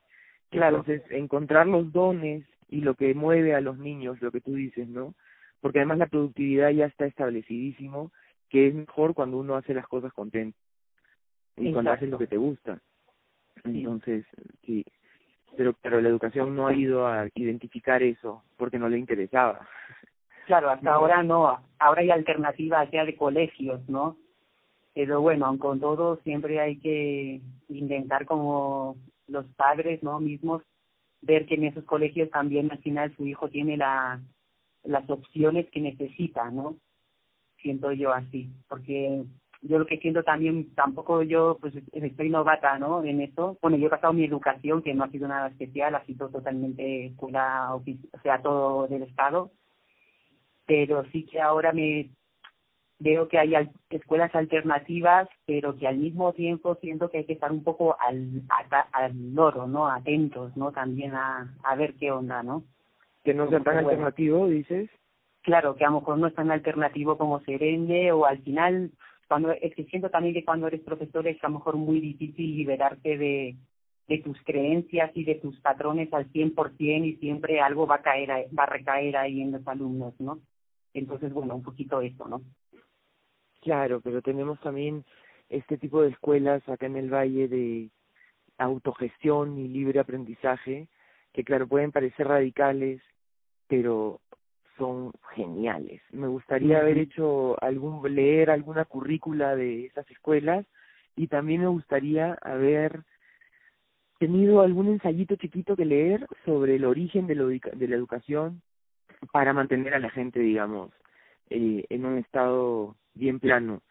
Claro. 0.49 0.77
Entonces, 0.77 1.03
encontrar 1.11 1.67
los 1.67 1.91
dones 1.91 2.43
y 2.69 2.81
lo 2.81 2.95
que 2.95 3.13
mueve 3.13 3.55
a 3.55 3.61
los 3.61 3.77
niños, 3.77 4.21
lo 4.21 4.31
que 4.31 4.41
tú 4.41 4.53
dices, 4.53 4.87
¿no? 4.87 5.15
Porque 5.59 5.79
además 5.79 5.97
la 5.97 6.07
productividad 6.07 6.69
ya 6.69 6.85
está 6.85 7.05
establecidísimo, 7.05 8.11
que 8.49 8.67
es 8.67 8.73
mejor 8.73 9.13
cuando 9.13 9.37
uno 9.37 9.55
hace 9.55 9.73
las 9.73 9.87
cosas 9.87 10.13
contento 10.13 10.57
y 11.57 11.67
Exacto. 11.67 11.73
cuando 11.73 11.91
haces 11.91 12.09
lo 12.09 12.17
que 12.17 12.27
te 12.27 12.37
gusta. 12.37 12.79
Entonces, 13.63 14.25
sí, 14.65 14.85
pero 15.57 15.73
pero 15.81 15.99
la 15.99 16.09
educación 16.09 16.55
no 16.55 16.67
ha 16.67 16.73
ido 16.73 17.07
a 17.07 17.27
identificar 17.35 18.01
eso 18.01 18.43
porque 18.55 18.79
no 18.79 18.87
le 18.87 18.97
interesaba. 18.97 19.67
Claro, 20.45 20.69
hasta 20.69 20.93
ahora 20.93 21.21
no, 21.21 21.59
ahora 21.77 22.01
hay 22.01 22.09
alternativas 22.09 22.89
ya 22.91 23.05
de 23.05 23.15
colegios, 23.15 23.87
¿no? 23.89 24.17
Pero 24.93 25.21
bueno, 25.21 25.45
aun 25.45 25.57
con 25.57 25.79
todo 25.79 26.17
siempre 26.23 26.59
hay 26.59 26.79
que 26.79 27.41
intentar 27.67 28.25
como 28.25 28.95
los 29.27 29.45
padres, 29.55 30.01
¿no? 30.01 30.19
Mismos 30.19 30.63
ver 31.21 31.45
que 31.45 31.55
en 31.55 31.65
esos 31.65 31.83
colegios 31.85 32.29
también 32.29 32.71
al 32.71 32.79
final 32.79 33.15
su 33.15 33.25
hijo 33.25 33.49
tiene 33.49 33.77
la 33.77 34.21
las 34.83 35.09
opciones 35.09 35.69
que 35.71 35.81
necesita, 35.81 36.49
¿no? 36.51 36.77
Siento 37.61 37.91
yo 37.91 38.13
así, 38.13 38.49
porque 38.67 39.25
yo 39.61 39.77
lo 39.77 39.85
que 39.85 39.97
siento 39.97 40.23
también, 40.23 40.73
tampoco 40.73 41.21
yo 41.23 41.57
pues 41.59 41.73
estoy 41.91 42.29
novata, 42.29 42.79
¿no? 42.79 43.03
En 43.03 43.21
eso. 43.21 43.57
Bueno, 43.61 43.77
yo 43.77 43.87
he 43.87 43.89
pasado 43.89 44.13
mi 44.13 44.23
educación, 44.23 44.81
que 44.81 44.93
no 44.93 45.03
ha 45.03 45.09
sido 45.09 45.27
nada 45.27 45.49
especial, 45.49 45.95
ha 45.95 46.05
sido 46.05 46.29
totalmente 46.29 47.07
escuela, 47.07 47.75
o 47.75 47.83
sea, 48.23 48.41
todo 48.41 48.87
del 48.87 49.03
Estado. 49.03 49.51
Pero 50.65 51.03
sí 51.11 51.25
que 51.25 51.41
ahora 51.41 51.73
me 51.73 52.11
veo 52.99 53.27
que 53.27 53.39
hay 53.39 53.53
escuelas 53.89 54.33
alternativas, 54.35 55.27
pero 55.45 55.75
que 55.77 55.87
al 55.87 55.97
mismo 55.97 56.33
tiempo 56.33 56.75
siento 56.75 57.09
que 57.09 57.19
hay 57.19 57.25
que 57.25 57.33
estar 57.33 57.51
un 57.51 57.63
poco 57.63 57.95
al, 57.99 58.43
al 58.91 59.33
loro, 59.33 59.67
¿no? 59.67 59.87
Atentos, 59.87 60.55
¿no? 60.57 60.71
También 60.71 61.15
a, 61.15 61.55
a 61.63 61.75
ver 61.75 61.95
qué 61.95 62.11
onda, 62.11 62.43
¿no? 62.43 62.63
Que 63.23 63.33
no 63.33 63.49
sea 63.49 63.59
tan 63.61 63.75
bueno. 63.75 63.89
alternativo, 63.89 64.47
dices. 64.47 64.89
Claro, 65.41 65.75
que 65.75 65.85
a 65.85 65.89
lo 65.89 66.01
mejor 66.01 66.17
no 66.17 66.27
es 66.27 66.35
tan 66.35 66.51
alternativo 66.51 67.17
como 67.17 67.39
Serende, 67.41 68.11
o 68.11 68.25
al 68.25 68.39
final 68.43 68.91
cuando 69.29 69.51
es 69.51 69.73
que 69.75 69.85
siento 69.85 70.09
también 70.09 70.33
que 70.33 70.43
cuando 70.43 70.67
eres 70.67 70.81
profesor 70.81 71.27
es 71.27 71.41
a 71.43 71.47
lo 71.47 71.55
mejor 71.55 71.77
muy 71.77 72.01
difícil 72.01 72.57
liberarte 72.57 73.17
de, 73.17 73.55
de 74.07 74.17
tus 74.17 74.41
creencias 74.43 75.11
y 75.13 75.23
de 75.23 75.35
tus 75.35 75.59
patrones 75.61 76.11
al 76.13 76.29
100% 76.31 77.05
y 77.05 77.15
siempre 77.17 77.61
algo 77.61 77.85
va 77.87 77.95
a 77.95 78.01
caer 78.01 78.29
va 78.57 78.63
a 78.63 78.65
recaer 78.65 79.15
ahí 79.15 79.41
en 79.41 79.51
los 79.51 79.65
alumnos, 79.67 80.19
¿no? 80.19 80.39
Entonces, 80.95 81.31
bueno, 81.31 81.55
un 81.55 81.63
poquito 81.63 82.01
eso, 82.01 82.27
¿no? 82.27 82.41
Claro, 83.61 84.01
pero 84.01 84.21
tenemos 84.21 84.59
también 84.61 85.03
este 85.49 85.77
tipo 85.77 86.01
de 86.01 86.09
escuelas 86.09 86.67
acá 86.69 86.85
en 86.85 86.95
el 86.95 87.13
Valle 87.13 87.47
de 87.47 87.89
autogestión 88.57 89.57
y 89.57 89.67
libre 89.67 89.99
aprendizaje 89.99 90.87
que 91.33 91.43
claro 91.43 91.67
pueden 91.67 91.91
parecer 91.91 92.27
radicales, 92.27 93.01
pero 93.67 94.19
son 94.77 95.11
geniales. 95.35 96.01
Me 96.11 96.27
gustaría 96.27 96.79
haber 96.79 96.97
hecho 96.97 97.61
algún 97.61 98.01
leer 98.15 98.49
alguna 98.49 98.85
currícula 98.85 99.55
de 99.55 99.85
esas 99.85 100.09
escuelas 100.09 100.65
y 101.15 101.27
también 101.27 101.61
me 101.61 101.67
gustaría 101.67 102.37
haber 102.41 103.03
tenido 104.19 104.61
algún 104.61 104.87
ensayito 104.87 105.35
chiquito 105.35 105.75
que 105.75 105.85
leer 105.85 106.25
sobre 106.45 106.75
el 106.75 106.85
origen 106.85 107.27
de, 107.27 107.35
lo, 107.35 107.47
de 107.47 107.87
la 107.87 107.95
educación 107.95 108.61
para 109.31 109.53
mantener 109.53 109.93
a 109.93 109.99
la 109.99 110.09
gente, 110.09 110.39
digamos, 110.39 110.91
eh, 111.49 111.85
en 111.89 112.05
un 112.05 112.17
estado 112.17 112.95
bien 113.13 113.39
plano, 113.39 113.81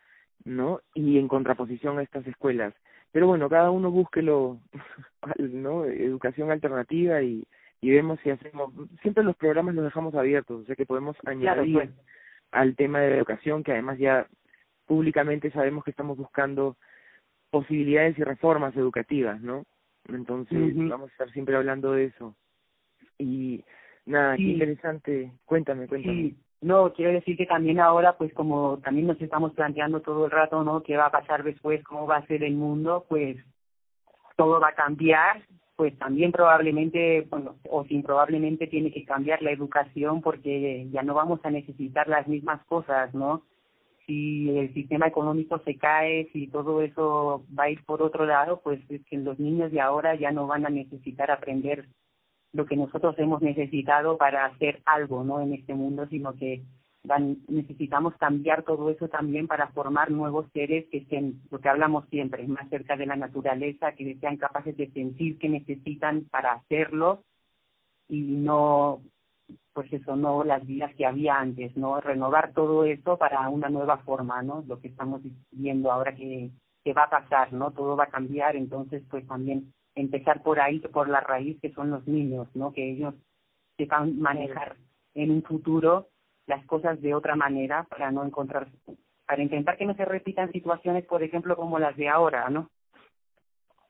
¿no? 0.44 0.80
Y 0.94 1.18
en 1.18 1.28
contraposición 1.28 1.98
a 1.98 2.02
estas 2.02 2.26
escuelas. 2.26 2.74
Pero 3.12 3.26
bueno, 3.26 3.48
cada 3.48 3.70
uno 3.70 3.90
búsquelo, 3.90 4.60
¿no? 5.38 5.84
Educación 5.84 6.50
alternativa 6.50 7.22
y, 7.22 7.44
y 7.80 7.90
vemos 7.90 8.18
si 8.22 8.30
hacemos, 8.30 8.72
siempre 9.02 9.24
los 9.24 9.36
programas 9.36 9.74
los 9.74 9.84
dejamos 9.84 10.14
abiertos, 10.14 10.62
o 10.62 10.64
sea 10.66 10.76
que 10.76 10.86
podemos 10.86 11.16
añadir 11.24 11.74
claro, 11.74 11.90
pues. 11.90 11.90
al 12.52 12.76
tema 12.76 13.00
de 13.00 13.10
la 13.10 13.16
educación, 13.16 13.62
que 13.62 13.72
además 13.72 13.98
ya 13.98 14.26
públicamente 14.86 15.50
sabemos 15.50 15.84
que 15.84 15.90
estamos 15.90 16.16
buscando 16.16 16.76
posibilidades 17.50 18.18
y 18.18 18.24
reformas 18.24 18.76
educativas, 18.76 19.40
¿no? 19.40 19.64
Entonces 20.08 20.58
uh 20.58 20.78
-huh. 20.78 20.90
vamos 20.90 21.08
a 21.10 21.12
estar 21.12 21.30
siempre 21.32 21.56
hablando 21.56 21.92
de 21.92 22.06
eso. 22.06 22.34
Y 23.18 23.64
nada, 24.06 24.36
sí. 24.36 24.44
qué 24.44 24.50
interesante. 24.52 25.32
Cuéntame, 25.44 25.86
cuéntame. 25.86 26.14
Sí. 26.14 26.36
No, 26.60 26.92
quiero 26.92 27.12
decir 27.12 27.36
que 27.36 27.46
también 27.46 27.78
ahora, 27.78 28.16
pues 28.16 28.32
como 28.34 28.78
también 28.78 29.06
nos 29.06 29.20
estamos 29.20 29.52
planteando 29.52 30.00
todo 30.00 30.24
el 30.24 30.30
rato, 30.30 30.64
¿no? 30.64 30.82
¿Qué 30.82 30.96
va 30.96 31.06
a 31.06 31.12
pasar 31.12 31.44
después? 31.44 31.84
¿Cómo 31.84 32.06
va 32.06 32.16
a 32.16 32.26
ser 32.26 32.42
el 32.42 32.54
mundo? 32.54 33.04
Pues 33.08 33.36
todo 34.36 34.60
va 34.60 34.68
a 34.68 34.74
cambiar 34.74 35.42
pues 35.78 35.96
también 35.96 36.32
probablemente, 36.32 37.20
bueno, 37.30 37.54
o 37.70 37.84
sin 37.84 38.02
probablemente 38.02 38.66
tiene 38.66 38.90
que 38.90 39.04
cambiar 39.04 39.40
la 39.42 39.52
educación 39.52 40.22
porque 40.22 40.88
ya 40.90 41.04
no 41.04 41.14
vamos 41.14 41.38
a 41.44 41.52
necesitar 41.52 42.08
las 42.08 42.26
mismas 42.26 42.60
cosas, 42.64 43.14
¿no? 43.14 43.44
Si 44.04 44.50
el 44.58 44.74
sistema 44.74 45.06
económico 45.06 45.60
se 45.60 45.76
cae, 45.76 46.28
si 46.32 46.48
todo 46.48 46.82
eso 46.82 47.44
va 47.56 47.64
a 47.64 47.70
ir 47.70 47.84
por 47.84 48.02
otro 48.02 48.26
lado, 48.26 48.60
pues 48.60 48.80
es 48.88 49.04
que 49.04 49.18
los 49.18 49.38
niños 49.38 49.70
de 49.70 49.80
ahora 49.80 50.16
ya 50.16 50.32
no 50.32 50.48
van 50.48 50.66
a 50.66 50.68
necesitar 50.68 51.30
aprender 51.30 51.86
lo 52.52 52.66
que 52.66 52.76
nosotros 52.76 53.14
hemos 53.18 53.42
necesitado 53.42 54.16
para 54.16 54.46
hacer 54.46 54.82
algo, 54.84 55.24
¿no? 55.24 55.40
En 55.40 55.52
este 55.52 55.74
mundo, 55.74 56.06
sino 56.08 56.34
que 56.34 56.62
necesitamos 57.48 58.14
cambiar 58.16 58.64
todo 58.64 58.90
eso 58.90 59.08
también 59.08 59.46
para 59.46 59.68
formar 59.68 60.10
nuevos 60.10 60.46
seres 60.52 60.86
que 60.90 60.98
estén, 60.98 61.40
lo 61.50 61.58
que 61.58 61.68
hablamos 61.68 62.06
siempre, 62.10 62.46
más 62.46 62.68
cerca 62.68 62.96
de 62.96 63.06
la 63.06 63.16
naturaleza, 63.16 63.92
que 63.92 64.16
sean 64.16 64.36
capaces 64.36 64.76
de 64.76 64.90
sentir 64.90 65.38
que 65.38 65.48
necesitan 65.48 66.24
para 66.30 66.52
hacerlo 66.52 67.24
y 68.08 68.20
no, 68.20 69.00
pues 69.72 69.92
eso, 69.92 70.16
no 70.16 70.44
las 70.44 70.66
vidas 70.66 70.94
que 70.96 71.06
había 71.06 71.38
antes, 71.38 71.76
¿no? 71.76 72.00
Renovar 72.00 72.52
todo 72.52 72.84
eso 72.84 73.16
para 73.16 73.48
una 73.48 73.68
nueva 73.68 73.98
forma, 73.98 74.42
¿no? 74.42 74.64
Lo 74.66 74.80
que 74.80 74.88
estamos 74.88 75.22
viendo 75.50 75.92
ahora 75.92 76.14
que, 76.14 76.50
que 76.84 76.92
va 76.92 77.04
a 77.04 77.10
pasar, 77.10 77.52
¿no? 77.52 77.70
Todo 77.70 77.96
va 77.96 78.04
a 78.04 78.10
cambiar, 78.10 78.56
entonces 78.56 79.02
pues 79.08 79.26
también 79.26 79.72
empezar 80.00 80.42
por 80.42 80.60
ahí, 80.60 80.80
por 80.80 81.08
la 81.08 81.20
raíz 81.20 81.60
que 81.60 81.72
son 81.72 81.90
los 81.90 82.06
niños, 82.06 82.48
¿no? 82.54 82.72
Que 82.72 82.90
ellos 82.90 83.14
sepan 83.76 84.18
manejar 84.18 84.76
en 85.14 85.30
un 85.30 85.42
futuro 85.42 86.08
las 86.46 86.64
cosas 86.66 87.00
de 87.00 87.14
otra 87.14 87.36
manera 87.36 87.84
para 87.84 88.10
no 88.10 88.24
encontrar, 88.24 88.68
para 89.26 89.42
intentar 89.42 89.76
que 89.76 89.86
no 89.86 89.94
se 89.94 90.04
repitan 90.04 90.52
situaciones, 90.52 91.04
por 91.04 91.22
ejemplo, 91.22 91.56
como 91.56 91.78
las 91.78 91.96
de 91.96 92.08
ahora, 92.08 92.48
¿no? 92.48 92.70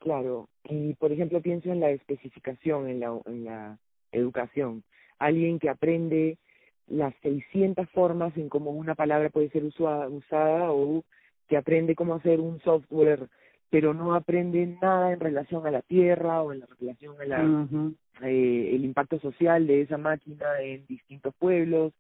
Claro, 0.00 0.48
y 0.64 0.94
por 0.94 1.12
ejemplo 1.12 1.40
pienso 1.40 1.70
en 1.70 1.80
la 1.80 1.90
especificación 1.90 2.88
en 2.88 3.00
la, 3.00 3.20
en 3.26 3.44
la 3.44 3.78
educación. 4.12 4.84
Alguien 5.18 5.58
que 5.58 5.68
aprende 5.68 6.38
las 6.86 7.14
600 7.22 7.88
formas 7.90 8.36
en 8.36 8.48
cómo 8.48 8.70
una 8.70 8.94
palabra 8.94 9.28
puede 9.30 9.50
ser 9.50 9.64
usada, 9.64 10.08
usada 10.08 10.70
o 10.70 11.04
que 11.48 11.56
aprende 11.56 11.94
cómo 11.94 12.14
hacer 12.14 12.40
un 12.40 12.60
software, 12.60 13.28
pero 13.70 13.92
no 13.94 14.14
aprende 14.14 14.66
nada 14.80 15.12
en 15.12 15.20
relación 15.20 15.66
a 15.66 15.70
la 15.70 15.82
tierra 15.82 16.42
o 16.42 16.52
en 16.52 16.62
relación 16.78 17.20
a 17.20 17.24
la, 17.24 17.44
uh 17.44 17.68
-huh. 17.68 17.94
eh, 18.22 18.70
el 18.74 18.84
impacto 18.84 19.18
social 19.20 19.66
de 19.66 19.82
esa 19.82 19.98
máquina 19.98 20.46
en 20.60 20.86
distintos 20.86 21.34
pueblos, 21.38 21.92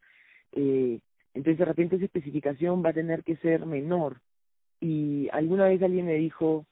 eh, 0.52 0.98
entonces 1.34 1.58
de 1.58 1.64
repente 1.64 1.96
esa 1.96 2.06
especificación 2.06 2.82
va 2.84 2.90
a 2.90 2.94
tener 2.94 3.22
que 3.22 3.36
ser 3.36 3.66
menor. 3.66 4.16
Y 4.80 5.28
alguna 5.32 5.68
vez 5.68 5.82
alguien 5.82 6.06
me 6.06 6.14
dijo 6.14 6.64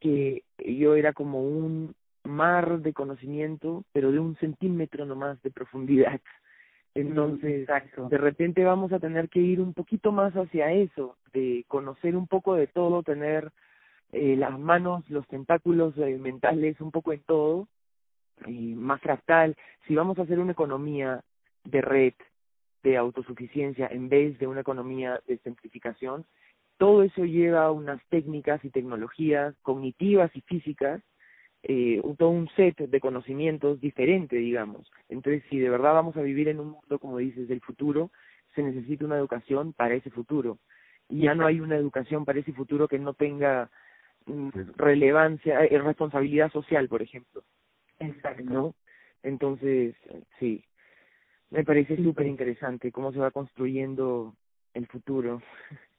que 0.00 0.42
yo 0.58 0.94
era 0.94 1.12
como 1.12 1.42
un 1.42 1.94
mar 2.24 2.80
de 2.80 2.92
conocimiento, 2.92 3.84
pero 3.92 4.12
de 4.12 4.18
un 4.18 4.36
centímetro 4.36 5.06
nomás 5.06 5.40
de 5.42 5.50
profundidad. 5.50 6.20
Entonces, 6.94 7.60
Exacto. 7.60 8.08
de 8.08 8.18
repente 8.18 8.64
vamos 8.64 8.92
a 8.92 8.98
tener 8.98 9.28
que 9.28 9.40
ir 9.40 9.60
un 9.60 9.74
poquito 9.74 10.12
más 10.12 10.34
hacia 10.34 10.72
eso, 10.72 11.16
de 11.32 11.64
conocer 11.68 12.16
un 12.16 12.26
poco 12.26 12.54
de 12.54 12.66
todo, 12.66 13.02
tener 13.02 13.52
eh, 14.16 14.34
las 14.36 14.58
manos, 14.58 15.08
los 15.10 15.26
tentáculos 15.28 15.96
eh, 15.98 16.18
mentales 16.18 16.80
un 16.80 16.90
poco 16.90 17.12
en 17.12 17.20
todo, 17.20 17.68
y 18.46 18.74
más 18.74 19.00
fractal. 19.00 19.56
Si 19.86 19.94
vamos 19.94 20.18
a 20.18 20.22
hacer 20.22 20.38
una 20.38 20.52
economía 20.52 21.22
de 21.64 21.80
red, 21.80 22.14
de 22.82 22.96
autosuficiencia 22.96 23.88
en 23.90 24.08
vez 24.08 24.38
de 24.38 24.46
una 24.46 24.60
economía 24.60 25.20
de 25.26 25.38
simplificación, 25.38 26.24
todo 26.78 27.02
eso 27.02 27.24
lleva 27.24 27.64
a 27.64 27.72
unas 27.72 28.00
técnicas 28.08 28.64
y 28.64 28.70
tecnologías 28.70 29.54
cognitivas 29.62 30.30
y 30.34 30.40
físicas, 30.42 31.02
eh, 31.62 32.00
todo 32.18 32.28
un 32.30 32.48
set 32.56 32.76
de 32.76 33.00
conocimientos 33.00 33.80
diferente, 33.80 34.36
digamos. 34.36 34.90
Entonces, 35.08 35.42
si 35.50 35.58
de 35.58 35.70
verdad 35.70 35.94
vamos 35.94 36.16
a 36.16 36.22
vivir 36.22 36.48
en 36.48 36.60
un 36.60 36.70
mundo, 36.70 36.98
como 36.98 37.18
dices, 37.18 37.48
del 37.48 37.60
futuro, 37.60 38.10
se 38.54 38.62
necesita 38.62 39.04
una 39.04 39.16
educación 39.16 39.72
para 39.72 39.94
ese 39.94 40.10
futuro. 40.10 40.58
Y 41.08 41.22
ya 41.22 41.34
no 41.34 41.46
hay 41.46 41.60
una 41.60 41.76
educación 41.76 42.24
para 42.24 42.40
ese 42.40 42.52
futuro 42.52 42.88
que 42.88 42.98
no 42.98 43.14
tenga 43.14 43.70
relevancia, 44.76 45.64
eh, 45.64 45.78
responsabilidad 45.78 46.50
social, 46.50 46.88
por 46.88 47.02
ejemplo. 47.02 47.42
Exacto. 47.98 48.44
¿No? 48.44 48.74
Entonces, 49.22 49.94
sí, 50.38 50.64
me 51.50 51.64
parece 51.64 51.96
súper 51.96 52.26
interesante 52.26 52.92
cómo 52.92 53.12
se 53.12 53.18
va 53.18 53.30
construyendo 53.30 54.34
el 54.74 54.86
futuro. 54.86 55.42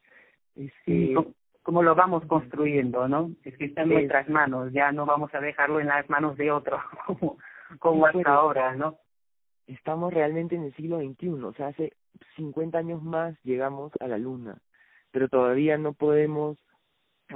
Sí, 0.84 1.14
cómo, 1.62 1.84
lo 1.84 1.94
vamos 1.94 2.26
construyendo, 2.26 3.06
¿no? 3.06 3.30
Es 3.44 3.56
que 3.56 3.66
está 3.66 3.82
en 3.82 3.90
nuestras 3.90 4.28
manos, 4.28 4.72
ya 4.72 4.90
no 4.90 5.06
vamos 5.06 5.32
a 5.32 5.40
dejarlo 5.40 5.78
en 5.78 5.86
las 5.86 6.10
manos 6.10 6.36
de 6.36 6.50
otro, 6.50 6.80
como, 7.06 7.38
como 7.78 8.06
hasta 8.06 8.34
ahora, 8.34 8.74
¿no? 8.74 8.98
Estamos 9.68 10.12
realmente 10.12 10.56
en 10.56 10.64
el 10.64 10.74
siglo 10.74 10.98
XXI, 10.98 11.28
o 11.44 11.52
sea, 11.52 11.68
hace 11.68 11.92
50 12.34 12.76
años 12.76 13.04
más 13.04 13.36
llegamos 13.44 13.92
a 14.00 14.08
la 14.08 14.18
luna, 14.18 14.58
pero 15.12 15.28
todavía 15.28 15.78
no 15.78 15.92
podemos 15.92 16.58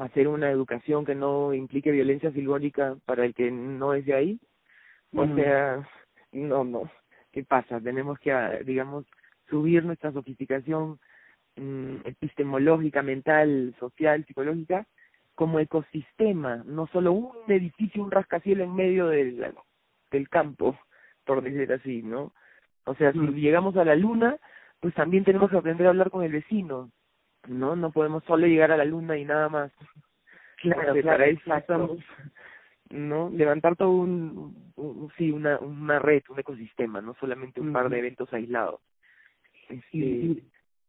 hacer 0.01 0.29
una 0.29 0.51
educación 0.51 1.05
que 1.05 1.15
no 1.15 1.53
implique 1.55 1.91
violencia 1.91 2.33
simbólica 2.33 2.97
para 3.05 3.25
el 3.25 3.35
que 3.35 3.51
no 3.51 3.95
es 3.95 4.07
de 4.07 4.15
ahí. 4.15 4.41
O 5.15 5.27
sea, 5.35 5.87
no, 6.33 6.65
no. 6.65 6.91
¿Qué 7.31 7.45
pasa? 7.45 7.81
Tenemos 7.81 8.19
que, 8.19 8.33
digamos, 8.65 9.05
subir 9.49 9.85
nuestra 9.85 10.13
sofisticación 10.13 10.99
Mm, 11.57 11.97
epistemológica, 12.05 13.03
mental, 13.03 13.75
social, 13.79 14.25
psicológica, 14.25 14.87
como 15.35 15.59
ecosistema, 15.61 16.63
no 16.65 16.87
solo 16.87 17.13
un 17.13 17.51
edificio, 17.51 18.03
un 18.03 18.11
rascacielos 18.11 18.67
en 18.67 18.75
medio 18.75 19.09
del, 19.09 19.53
del 20.11 20.29
campo, 20.31 20.79
por 21.25 21.43
decir 21.43 21.71
así, 21.73 22.03
¿no? 22.03 22.33
O 22.85 22.95
sea, 22.95 23.13
si 23.13 23.19
mm. 23.19 23.35
llegamos 23.35 23.77
a 23.77 23.85
la 23.85 23.95
luna, 23.97 24.39
pues 24.81 24.95
también 24.95 25.25
tenemos 25.25 25.51
que 25.51 25.59
aprender 25.59 25.87
a 25.87 25.91
hablar 25.91 26.11
con 26.11 26.25
el 26.25 26.33
vecino, 26.33 26.91
¿no? 27.49 27.77
No 27.77 27.91
podemos 27.91 28.25
solo 28.25 28.47
llegar 28.47 28.73
a 28.73 28.77
la 28.77 28.85
luna 28.85 29.19
y 29.19 29.25
nada 29.25 29.49
más. 29.49 29.73
Claro, 30.61 30.93
claro 30.93 31.03
para 31.05 31.27
eso 31.27 31.55
estamos, 31.55 31.99
¿no? 32.91 33.31
Levantar 33.31 33.77
todo 33.77 33.91
un, 33.91 35.11
sí, 35.17 35.31
una, 35.31 35.59
una 35.59 35.99
red, 35.99 36.23
un 36.29 36.39
ecosistema, 36.39 37.01
no 37.01 37.15
solamente 37.15 37.61
un 37.61 37.73
par 37.73 37.89
de 37.89 37.99
eventos 37.99 38.33
aislados. 38.33 38.81
Este, 39.69 40.43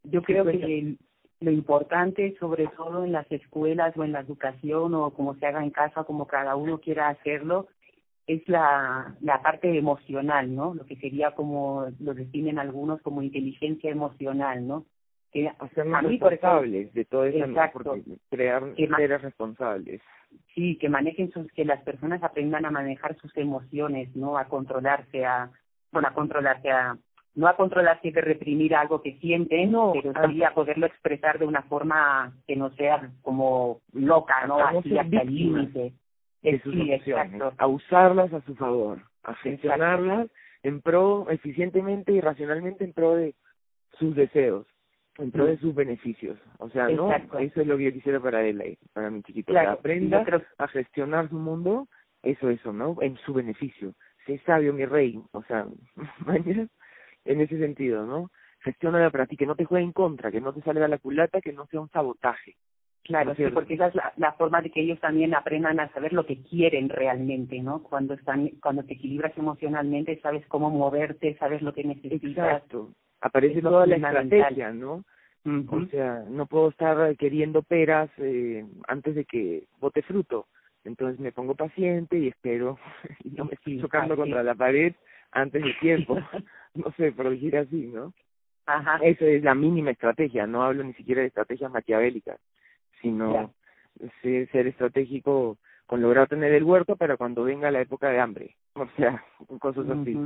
yo 0.04 0.22
creo 0.22 0.46
que 0.46 0.96
lo 1.40 1.52
importante, 1.52 2.36
sobre 2.40 2.68
todo 2.68 3.04
en 3.06 3.12
las 3.12 3.30
escuelas 3.32 3.96
o 3.98 4.04
en 4.04 4.14
la 4.14 4.22
educación 4.22 4.94
o 4.94 5.12
como 5.12 5.36
se 5.36 5.46
haga 5.46 5.64
en 5.64 5.72
casa, 5.72 6.04
como 6.04 6.28
cada 6.28 6.56
uno 6.56 6.80
quiera 6.80 7.10
hacerlo, 7.10 7.68
es 8.28 8.48
la, 8.48 9.16
la 9.20 9.42
parte 9.42 9.78
emocional, 9.78 10.54
¿no? 10.54 10.74
Lo 10.74 10.86
que 10.86 10.96
sería 10.96 11.32
como 11.32 11.88
lo 12.00 12.14
definen 12.14 12.60
algunos 12.60 13.02
como 13.02 13.22
inteligencia 13.22 13.92
emocional, 13.92 14.66
¿no? 14.66 14.86
Que 15.34 15.52
Hacernos 15.60 16.04
responsables 16.04 16.94
de 16.94 17.06
todo 17.06 17.26
eso, 17.26 17.44
crear 18.30 18.64
seres 18.76 19.22
responsables. 19.22 20.02
Sí, 20.54 20.78
que 20.78 20.90
manejen 20.90 21.32
sus, 21.32 21.52
que 21.54 21.66
las 21.66 21.82
personas 21.82 22.22
aprendan 22.24 22.66
a 22.66 22.72
manejar 22.72 23.18
sus 23.18 23.36
emociones, 23.38 24.16
¿no? 24.16 24.38
A 24.38 24.46
controlarse, 24.46 25.26
a, 25.26 25.50
bueno, 25.92 26.08
a 26.08 26.14
controlarse, 26.14 26.70
a 26.70 26.98
no 27.36 27.48
a 27.48 27.56
controlar 27.56 28.00
siempre 28.02 28.22
reprimir 28.22 28.76
algo 28.76 29.02
que 29.02 29.18
sienten, 29.20 29.72
no, 29.72 29.94
pero 29.94 30.14
sí 30.30 30.44
a 30.44 30.54
poderlo 30.54 30.86
expresar 30.86 31.40
de 31.40 31.46
una 31.46 31.64
forma 31.64 32.34
que 32.46 32.56
no 32.56 32.70
sea 32.76 33.10
como 33.24 33.82
loca, 33.92 34.46
¿no? 34.46 34.60
Así 34.60 34.98
hasta 34.98 35.22
el 35.22 35.34
límite. 35.34 35.94
De 36.44 36.60
sus 36.62 36.74
sí, 36.74 36.92
a 37.58 37.68
usarlas 37.68 38.34
a 38.34 38.42
su 38.42 38.54
favor, 38.56 39.00
a 39.24 39.34
gestionarlas 39.36 40.28
en 40.62 40.82
pro, 40.82 41.26
eficientemente 41.30 42.12
y 42.12 42.20
racionalmente 42.20 42.84
en 42.84 42.94
pro 42.94 43.16
de 43.16 43.34
sus 43.98 44.14
deseos, 44.14 44.68
en 45.18 45.32
pro 45.32 45.46
de 45.46 45.58
sus 45.58 45.76
beneficios. 45.76 46.40
O 46.60 46.70
sea, 46.70 46.88
¿no? 46.90 47.12
Eso 47.40 47.62
es 47.62 47.68
lo 47.68 47.78
que 47.78 47.86
yo 47.86 47.94
quisiera 47.94 48.20
para 48.20 48.46
él, 48.46 48.78
para 48.94 49.10
mi 49.10 49.22
chiquito. 49.24 49.54
que 49.54 49.60
aprenda 49.60 50.26
a 50.58 50.68
gestionar 50.68 51.30
su 51.30 51.38
mundo, 51.38 51.88
eso, 52.24 52.50
eso, 52.50 52.74
¿no? 52.74 52.98
En 53.02 53.18
su 53.18 53.34
beneficio. 53.34 53.94
Sé 54.26 54.40
sabio, 54.46 54.74
mi 54.74 54.86
rey. 54.86 55.20
O 55.32 55.44
sea, 55.44 55.68
en 57.26 57.42
ese 57.42 57.60
sentido, 57.60 58.06
¿no? 58.06 58.32
Gestiona 58.62 59.10
para 59.12 59.26
ti, 59.26 59.36
que 59.36 59.46
no 59.46 59.56
te 59.56 59.66
juegue 59.66 59.84
en 59.84 59.92
contra, 59.92 60.32
que 60.32 60.40
no 60.42 60.54
te 60.54 60.62
salga 60.62 60.88
la 60.88 60.98
culata, 60.98 61.42
que 61.42 61.52
no 61.52 61.66
sea 61.68 61.82
un 61.82 61.90
sabotaje. 61.90 62.56
Claro, 63.04 63.36
sí, 63.36 63.44
porque 63.54 63.74
esa 63.74 63.88
es 63.88 63.96
la, 63.96 64.14
la, 64.16 64.32
forma 64.32 64.62
de 64.62 64.70
que 64.70 64.80
ellos 64.80 64.98
también 65.02 65.36
aprendan 65.36 65.78
a 65.82 65.92
saber 65.92 66.14
lo 66.14 66.26
que 66.26 66.42
quieren 66.42 66.88
realmente, 66.88 67.62
¿no? 67.62 67.84
Cuando 67.84 68.14
están, 68.14 68.48
cuando 68.62 68.84
te 68.84 68.94
equilibras 68.94 69.38
emocionalmente, 69.38 70.22
sabes 70.22 70.48
cómo 70.48 70.70
moverte, 70.70 71.36
sabes 71.38 71.62
lo 71.62 71.74
que 71.74 71.84
necesitas. 71.84 72.22
Exacto. 72.22 72.94
Aparece 73.24 73.62
toda 73.62 73.88
la 73.88 73.96
estrategia, 73.96 74.72
¿no? 74.72 75.06
O 75.46 75.86
sea, 75.88 76.24
no 76.30 76.46
puedo 76.46 76.70
estar 76.70 77.16
queriendo 77.16 77.64
peras 77.64 78.10
eh, 78.18 78.66
antes 78.88 79.16
de 79.16 79.24
que 79.26 79.64
bote 79.80 80.02
fruto. 80.02 80.48
Entonces 80.84 81.20
me 81.22 81.32
pongo 81.32 81.56
paciente 81.56 82.18
y 82.18 82.28
espero 82.28 82.78
y 83.24 83.30
no 83.30 83.46
me 83.46 83.54
estoy 83.54 83.80
chocando 83.80 84.18
contra 84.18 84.44
la 84.44 84.56
pared 84.56 84.94
antes 85.32 85.64
de 85.64 85.74
tiempo. 85.80 86.18
no 86.76 86.92
sé, 86.98 87.14
por 87.14 87.30
decir 87.30 87.58
así, 87.58 87.88
¿no? 87.88 88.14
Ajá. 88.66 89.00
Eso 89.02 89.26
es 89.26 89.42
la 89.42 89.56
mínima 89.56 89.92
estrategia, 89.92 90.46
no 90.46 90.64
hablo 90.64 90.84
ni 90.84 90.94
siquiera 90.94 91.22
de 91.22 91.28
estrategias 91.28 91.72
maquiavélicas, 91.72 92.40
sino 93.02 93.54
ser, 94.22 94.68
estratégico 94.68 95.58
con 95.86 96.02
lograr 96.02 96.28
tener 96.28 96.54
el 96.54 96.64
huerto, 96.64 96.96
pero 96.98 97.18
cuando 97.18 97.44
venga 97.44 97.72
la 97.72 97.82
época 97.82 98.10
de 98.10 98.20
hambre, 98.20 98.56
o 98.74 98.88
sea, 98.98 99.24
cosas 99.60 99.90
así. 99.90 100.18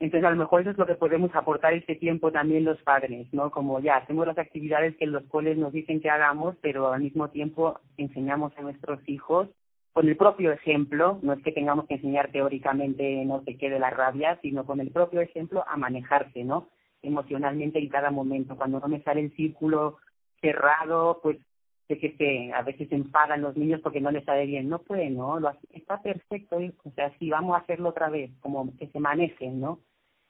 Entonces, 0.00 0.26
a 0.26 0.30
lo 0.30 0.36
mejor 0.36 0.60
eso 0.60 0.70
es 0.70 0.78
lo 0.78 0.86
que 0.86 0.96
podemos 0.96 1.34
aportar 1.34 1.72
este 1.72 1.94
tiempo 1.94 2.32
también 2.32 2.64
los 2.64 2.80
padres, 2.82 3.26
¿no? 3.32 3.50
Como 3.50 3.80
ya 3.80 3.96
hacemos 3.96 4.26
las 4.26 4.38
actividades 4.38 4.96
que 4.96 5.06
los 5.06 5.24
coles 5.24 5.56
nos 5.56 5.72
dicen 5.72 6.00
que 6.00 6.10
hagamos, 6.10 6.56
pero 6.60 6.92
al 6.92 7.02
mismo 7.02 7.30
tiempo 7.30 7.80
enseñamos 7.96 8.52
a 8.58 8.62
nuestros 8.62 9.00
hijos 9.08 9.48
con 9.94 10.08
el 10.08 10.16
propio 10.16 10.50
ejemplo, 10.50 11.20
no 11.22 11.34
es 11.34 11.42
que 11.44 11.52
tengamos 11.52 11.86
que 11.86 11.94
enseñar 11.94 12.32
teóricamente 12.32 13.24
no 13.24 13.44
sé 13.44 13.56
qué 13.56 13.70
de 13.70 13.78
la 13.78 13.90
rabia, 13.90 14.40
sino 14.42 14.66
con 14.66 14.80
el 14.80 14.90
propio 14.90 15.20
ejemplo 15.20 15.64
a 15.68 15.76
manejarse, 15.76 16.42
¿no? 16.42 16.68
Emocionalmente 17.00 17.78
en 17.78 17.88
cada 17.88 18.10
momento. 18.10 18.56
Cuando 18.56 18.80
no 18.80 18.88
me 18.88 19.02
sale 19.02 19.20
el 19.20 19.36
círculo 19.36 19.98
cerrado, 20.40 21.20
pues 21.22 21.38
sé 21.88 21.98
que 21.98 22.16
se, 22.16 22.52
a 22.52 22.62
veces 22.62 22.88
se 22.88 22.94
enfadan 22.94 23.42
los 23.42 23.56
niños 23.56 23.80
porque 23.82 24.00
no 24.00 24.10
les 24.10 24.24
sale 24.24 24.46
bien. 24.46 24.68
No 24.68 24.80
puede, 24.80 25.10
¿no? 25.10 25.38
Lo, 25.40 25.52
está 25.70 26.00
perfecto, 26.02 26.56
o 26.56 26.90
sea, 26.92 27.16
sí, 27.18 27.30
vamos 27.30 27.54
a 27.54 27.60
hacerlo 27.60 27.90
otra 27.90 28.08
vez, 28.10 28.30
como 28.40 28.76
que 28.76 28.88
se 28.88 29.00
manejen, 29.00 29.60
¿no? 29.60 29.80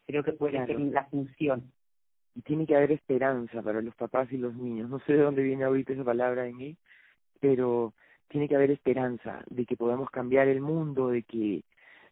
Creo 0.06 0.22
que 0.22 0.32
puede 0.32 0.64
ser 0.66 0.80
la 0.80 1.04
función. 1.06 1.72
Y 2.34 2.42
tiene 2.42 2.66
que 2.66 2.76
haber 2.76 2.92
esperanza 2.92 3.62
para 3.62 3.80
los 3.80 3.94
papás 3.94 4.30
y 4.32 4.36
los 4.36 4.54
niños. 4.54 4.90
No 4.90 4.98
sé 5.00 5.14
de 5.14 5.22
dónde 5.22 5.42
viene 5.42 5.64
ahorita 5.64 5.92
esa 5.92 6.04
palabra 6.04 6.46
en 6.46 6.56
mí, 6.56 6.76
pero 7.40 7.94
tiene 8.28 8.48
que 8.48 8.56
haber 8.56 8.70
esperanza 8.70 9.42
de 9.46 9.64
que 9.64 9.76
podamos 9.76 10.10
cambiar 10.10 10.48
el 10.48 10.60
mundo, 10.60 11.08
de 11.08 11.22
que 11.22 11.62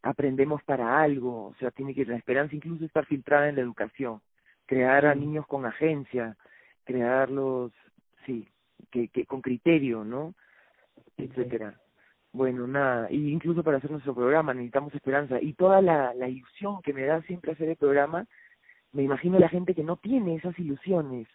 aprendemos 0.02 0.62
para 0.64 1.00
algo, 1.00 1.46
o 1.46 1.54
sea, 1.58 1.70
tiene 1.70 1.94
que 1.94 2.04
la 2.04 2.16
esperanza 2.16 2.54
incluso 2.54 2.84
estar 2.84 3.06
filtrada 3.06 3.48
en 3.48 3.56
la 3.56 3.62
educación, 3.62 4.20
crear 4.66 5.06
a 5.06 5.14
niños 5.14 5.46
con 5.46 5.64
agencia, 5.64 6.36
crearlos, 6.84 7.72
sí, 8.26 8.48
que, 8.90 9.08
que 9.08 9.26
con 9.26 9.40
criterio, 9.40 10.04
¿no? 10.04 10.34
etcétera. 11.16 11.78
Bueno, 12.32 12.66
nada, 12.66 13.08
y 13.10 13.30
incluso 13.30 13.62
para 13.62 13.76
hacer 13.76 13.90
nuestro 13.90 14.14
programa 14.14 14.54
necesitamos 14.54 14.94
esperanza 14.94 15.40
y 15.40 15.52
toda 15.52 15.82
la, 15.82 16.14
la 16.14 16.28
ilusión 16.28 16.80
que 16.82 16.94
me 16.94 17.04
da 17.04 17.20
siempre 17.22 17.52
hacer 17.52 17.68
el 17.68 17.76
programa, 17.76 18.26
me 18.92 19.02
imagino 19.02 19.38
la 19.38 19.50
gente 19.50 19.74
que 19.74 19.84
no 19.84 19.96
tiene 19.96 20.36
esas 20.36 20.58
ilusiones, 20.58 21.28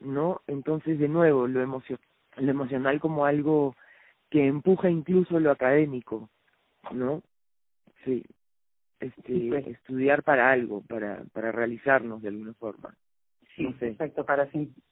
¿no? 0.00 0.40
Entonces, 0.46 0.98
de 0.98 1.08
nuevo, 1.08 1.46
lo, 1.46 1.60
emocio 1.60 1.98
lo 2.36 2.50
emocional 2.50 2.98
como 2.98 3.26
algo 3.26 3.76
que 4.30 4.46
empuja 4.46 4.88
incluso 4.88 5.38
lo 5.38 5.50
académico, 5.50 6.30
¿no? 6.92 7.22
Sí, 8.04 8.24
este, 9.00 9.48
pues. 9.50 9.66
estudiar 9.66 10.22
para 10.22 10.50
algo, 10.50 10.80
para, 10.82 11.24
para 11.32 11.52
realizarnos 11.52 12.22
de 12.22 12.28
alguna 12.28 12.54
forma. 12.54 12.96
Sí, 13.56 13.74
exacto, 13.80 14.24
para 14.24 14.48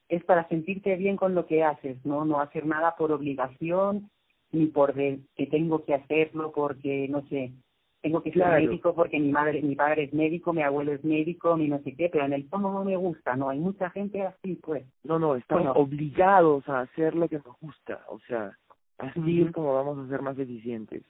es 0.09 0.23
para 0.25 0.47
sentirte 0.47 0.95
bien 0.95 1.17
con 1.17 1.33
lo 1.33 1.47
que 1.47 1.63
haces, 1.63 1.97
¿no? 2.05 2.25
No 2.25 2.39
hacer 2.39 2.65
nada 2.65 2.95
por 2.95 3.11
obligación, 3.11 4.09
ni 4.51 4.67
por 4.67 4.93
de, 4.93 5.19
que 5.35 5.47
tengo 5.47 5.83
que 5.83 5.95
hacerlo 5.95 6.51
porque, 6.51 7.07
no 7.09 7.25
sé, 7.27 7.53
tengo 8.01 8.21
que 8.21 8.31
ser 8.31 8.47
médico 8.47 8.93
porque 8.93 9.19
mi 9.19 9.31
madre, 9.31 9.61
mi 9.61 9.75
padre 9.75 10.03
es 10.03 10.13
médico, 10.13 10.53
mi 10.53 10.61
abuelo 10.61 10.93
es 10.93 11.03
médico, 11.03 11.57
ni 11.57 11.67
no 11.67 11.79
sé 11.79 11.95
qué, 11.95 12.09
pero 12.09 12.25
en 12.25 12.33
el 12.33 12.47
fondo 12.49 12.71
no 12.71 12.83
me 12.83 12.95
gusta, 12.97 13.35
¿no? 13.35 13.49
Hay 13.49 13.59
mucha 13.59 13.89
gente 13.89 14.21
así, 14.21 14.55
pues. 14.55 14.85
No, 15.03 15.17
no, 15.17 15.35
estamos 15.35 15.75
obligados 15.75 16.67
a 16.69 16.81
hacer 16.81 17.15
lo 17.15 17.27
que 17.27 17.37
nos 17.37 17.59
gusta, 17.59 18.03
o 18.09 18.19
sea, 18.19 18.55
Así 19.01 19.41
es 19.41 19.51
como 19.51 19.73
vamos 19.73 19.97
a 19.97 20.09
ser 20.09 20.21
más 20.21 20.37
eficientes, 20.37 21.03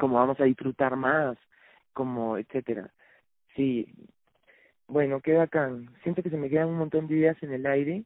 como 0.00 0.16
vamos 0.16 0.40
a 0.40 0.44
disfrutar 0.44 0.96
más, 0.96 1.38
como 1.92 2.36
etcétera. 2.36 2.90
Sí, 3.54 3.86
Bueno, 4.88 5.20
qué 5.20 5.34
bacán. 5.34 5.90
Siento 6.02 6.22
que 6.22 6.30
se 6.30 6.36
me 6.36 6.48
quedan 6.48 6.68
un 6.68 6.78
montón 6.78 7.06
de 7.06 7.14
ideas 7.16 7.40
en 7.42 7.52
el 7.52 7.66
aire. 7.66 8.04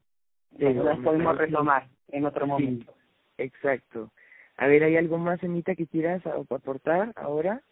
Pero 0.58 0.82
las 0.82 0.98
podemos 0.98 1.38
retomar 1.38 1.86
en 2.08 2.26
otro 2.26 2.44
Sí, 2.44 2.50
momento. 2.50 2.92
exacto. 3.38 4.10
A 4.56 4.66
ver, 4.66 4.84
¿hay 4.84 4.96
algo 4.96 5.16
más, 5.16 5.42
Anita, 5.42 5.74
que 5.74 5.86
quieras 5.86 6.24
aportar 6.26 7.12
ahora? 7.16 7.62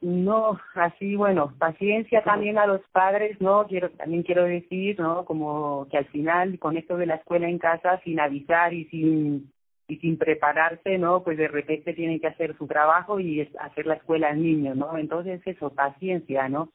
No, 0.00 0.58
así 0.74 1.14
bueno, 1.16 1.54
paciencia 1.58 2.22
también 2.24 2.58
a 2.58 2.66
los 2.66 2.82
padres, 2.88 3.40
¿no? 3.40 3.66
Quiero 3.66 3.90
también 3.90 4.22
quiero 4.22 4.44
decir, 4.44 4.98
¿no? 4.98 5.24
Como 5.24 5.86
que 5.90 5.96
al 5.96 6.06
final 6.06 6.58
con 6.58 6.76
esto 6.76 6.96
de 6.96 7.06
la 7.06 7.14
escuela 7.14 7.48
en 7.48 7.58
casa 7.58 8.00
sin 8.04 8.20
avisar 8.20 8.74
y 8.74 8.84
sin 8.86 9.50
y 9.86 9.96
sin 9.98 10.18
prepararse, 10.18 10.98
¿no? 10.98 11.22
Pues 11.22 11.38
de 11.38 11.48
repente 11.48 11.94
tienen 11.94 12.18
que 12.20 12.26
hacer 12.26 12.56
su 12.58 12.66
trabajo 12.66 13.20
y 13.20 13.48
hacer 13.60 13.86
la 13.86 13.94
escuela 13.94 14.28
al 14.28 14.42
niño, 14.42 14.74
¿no? 14.74 14.98
Entonces 14.98 15.40
eso, 15.46 15.70
paciencia, 15.70 16.48
¿no? 16.48 16.70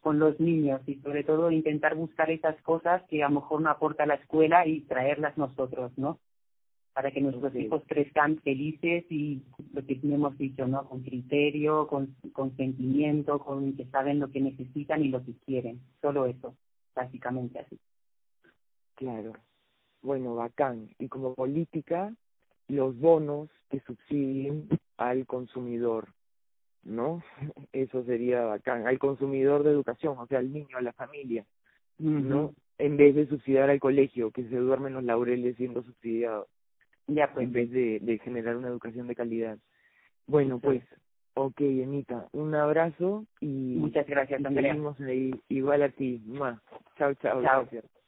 Con 0.00 0.18
los 0.18 0.40
niños 0.40 0.80
y 0.86 0.96
sobre 0.96 1.24
todo 1.24 1.50
intentar 1.50 1.94
buscar 1.94 2.30
esas 2.30 2.60
cosas 2.62 3.02
que 3.08 3.22
a 3.22 3.28
lo 3.28 3.36
mejor 3.40 3.60
no 3.60 3.70
aporta 3.70 4.06
la 4.06 4.14
escuela 4.14 4.66
y 4.66 4.80
traerlas 4.82 5.36
nosotros, 5.36 5.92
¿no? 5.96 6.18
para 6.92 7.12
que 7.12 7.20
nuestros 7.20 7.54
hijos 7.54 7.82
crezcan 7.86 8.38
felices 8.38 9.04
y 9.10 9.42
lo 9.72 9.84
que 9.86 9.98
hemos 10.02 10.36
dicho, 10.36 10.66
¿no? 10.66 10.88
Con 10.88 11.02
criterio, 11.02 11.86
con, 11.86 12.16
con 12.32 12.56
sentimiento, 12.56 13.38
con 13.38 13.76
que 13.76 13.86
saben 13.86 14.18
lo 14.18 14.30
que 14.30 14.40
necesitan 14.40 15.02
y 15.04 15.08
lo 15.08 15.24
que 15.24 15.32
quieren. 15.46 15.80
Solo 16.00 16.26
eso, 16.26 16.54
básicamente 16.94 17.60
así. 17.60 17.78
Claro. 18.96 19.32
Bueno, 20.02 20.34
bacán. 20.34 20.90
Y 20.98 21.08
como 21.08 21.34
política, 21.34 22.14
los 22.68 22.98
bonos 22.98 23.48
que 23.70 23.80
subsidien 23.80 24.68
al 24.96 25.26
consumidor, 25.26 26.08
¿no? 26.84 27.22
Eso 27.72 28.04
sería 28.04 28.44
bacán. 28.44 28.86
Al 28.86 28.98
consumidor 28.98 29.62
de 29.62 29.70
educación, 29.70 30.16
o 30.18 30.26
sea, 30.26 30.38
al 30.38 30.52
niño, 30.52 30.76
a 30.76 30.82
la 30.82 30.92
familia, 30.92 31.44
¿no? 31.98 32.54
En 32.78 32.96
vez 32.96 33.14
de 33.14 33.26
subsidiar 33.26 33.68
al 33.68 33.80
colegio, 33.80 34.30
que 34.30 34.44
se 34.44 34.56
duermen 34.56 34.94
los 34.94 35.04
laureles 35.04 35.56
siendo 35.56 35.82
subsidiado, 35.82 36.48
Ya 37.06 37.32
pues, 37.32 37.46
en 37.46 37.52
vez 37.52 37.70
de, 37.70 37.98
de 38.00 38.18
generar 38.18 38.56
una 38.56 38.68
educación 38.68 39.06
de 39.06 39.14
calidad. 39.14 39.58
Bueno, 40.26 40.58
pues, 40.60 40.82
ok, 41.34 41.60
Anita, 41.60 42.28
un 42.32 42.54
abrazo 42.54 43.26
y 43.40 43.76
muchas 43.76 44.06
gracias, 44.06 44.40
y 44.40 44.44
seguimos 44.54 44.98
ahí. 45.00 45.30
Igual 45.48 45.82
a 45.82 45.90
ti. 45.90 46.22
Mua. 46.24 46.62
Chao, 46.96 47.12
chao. 47.14 47.42
Chao. 47.42 47.62
Gracias. 47.62 47.99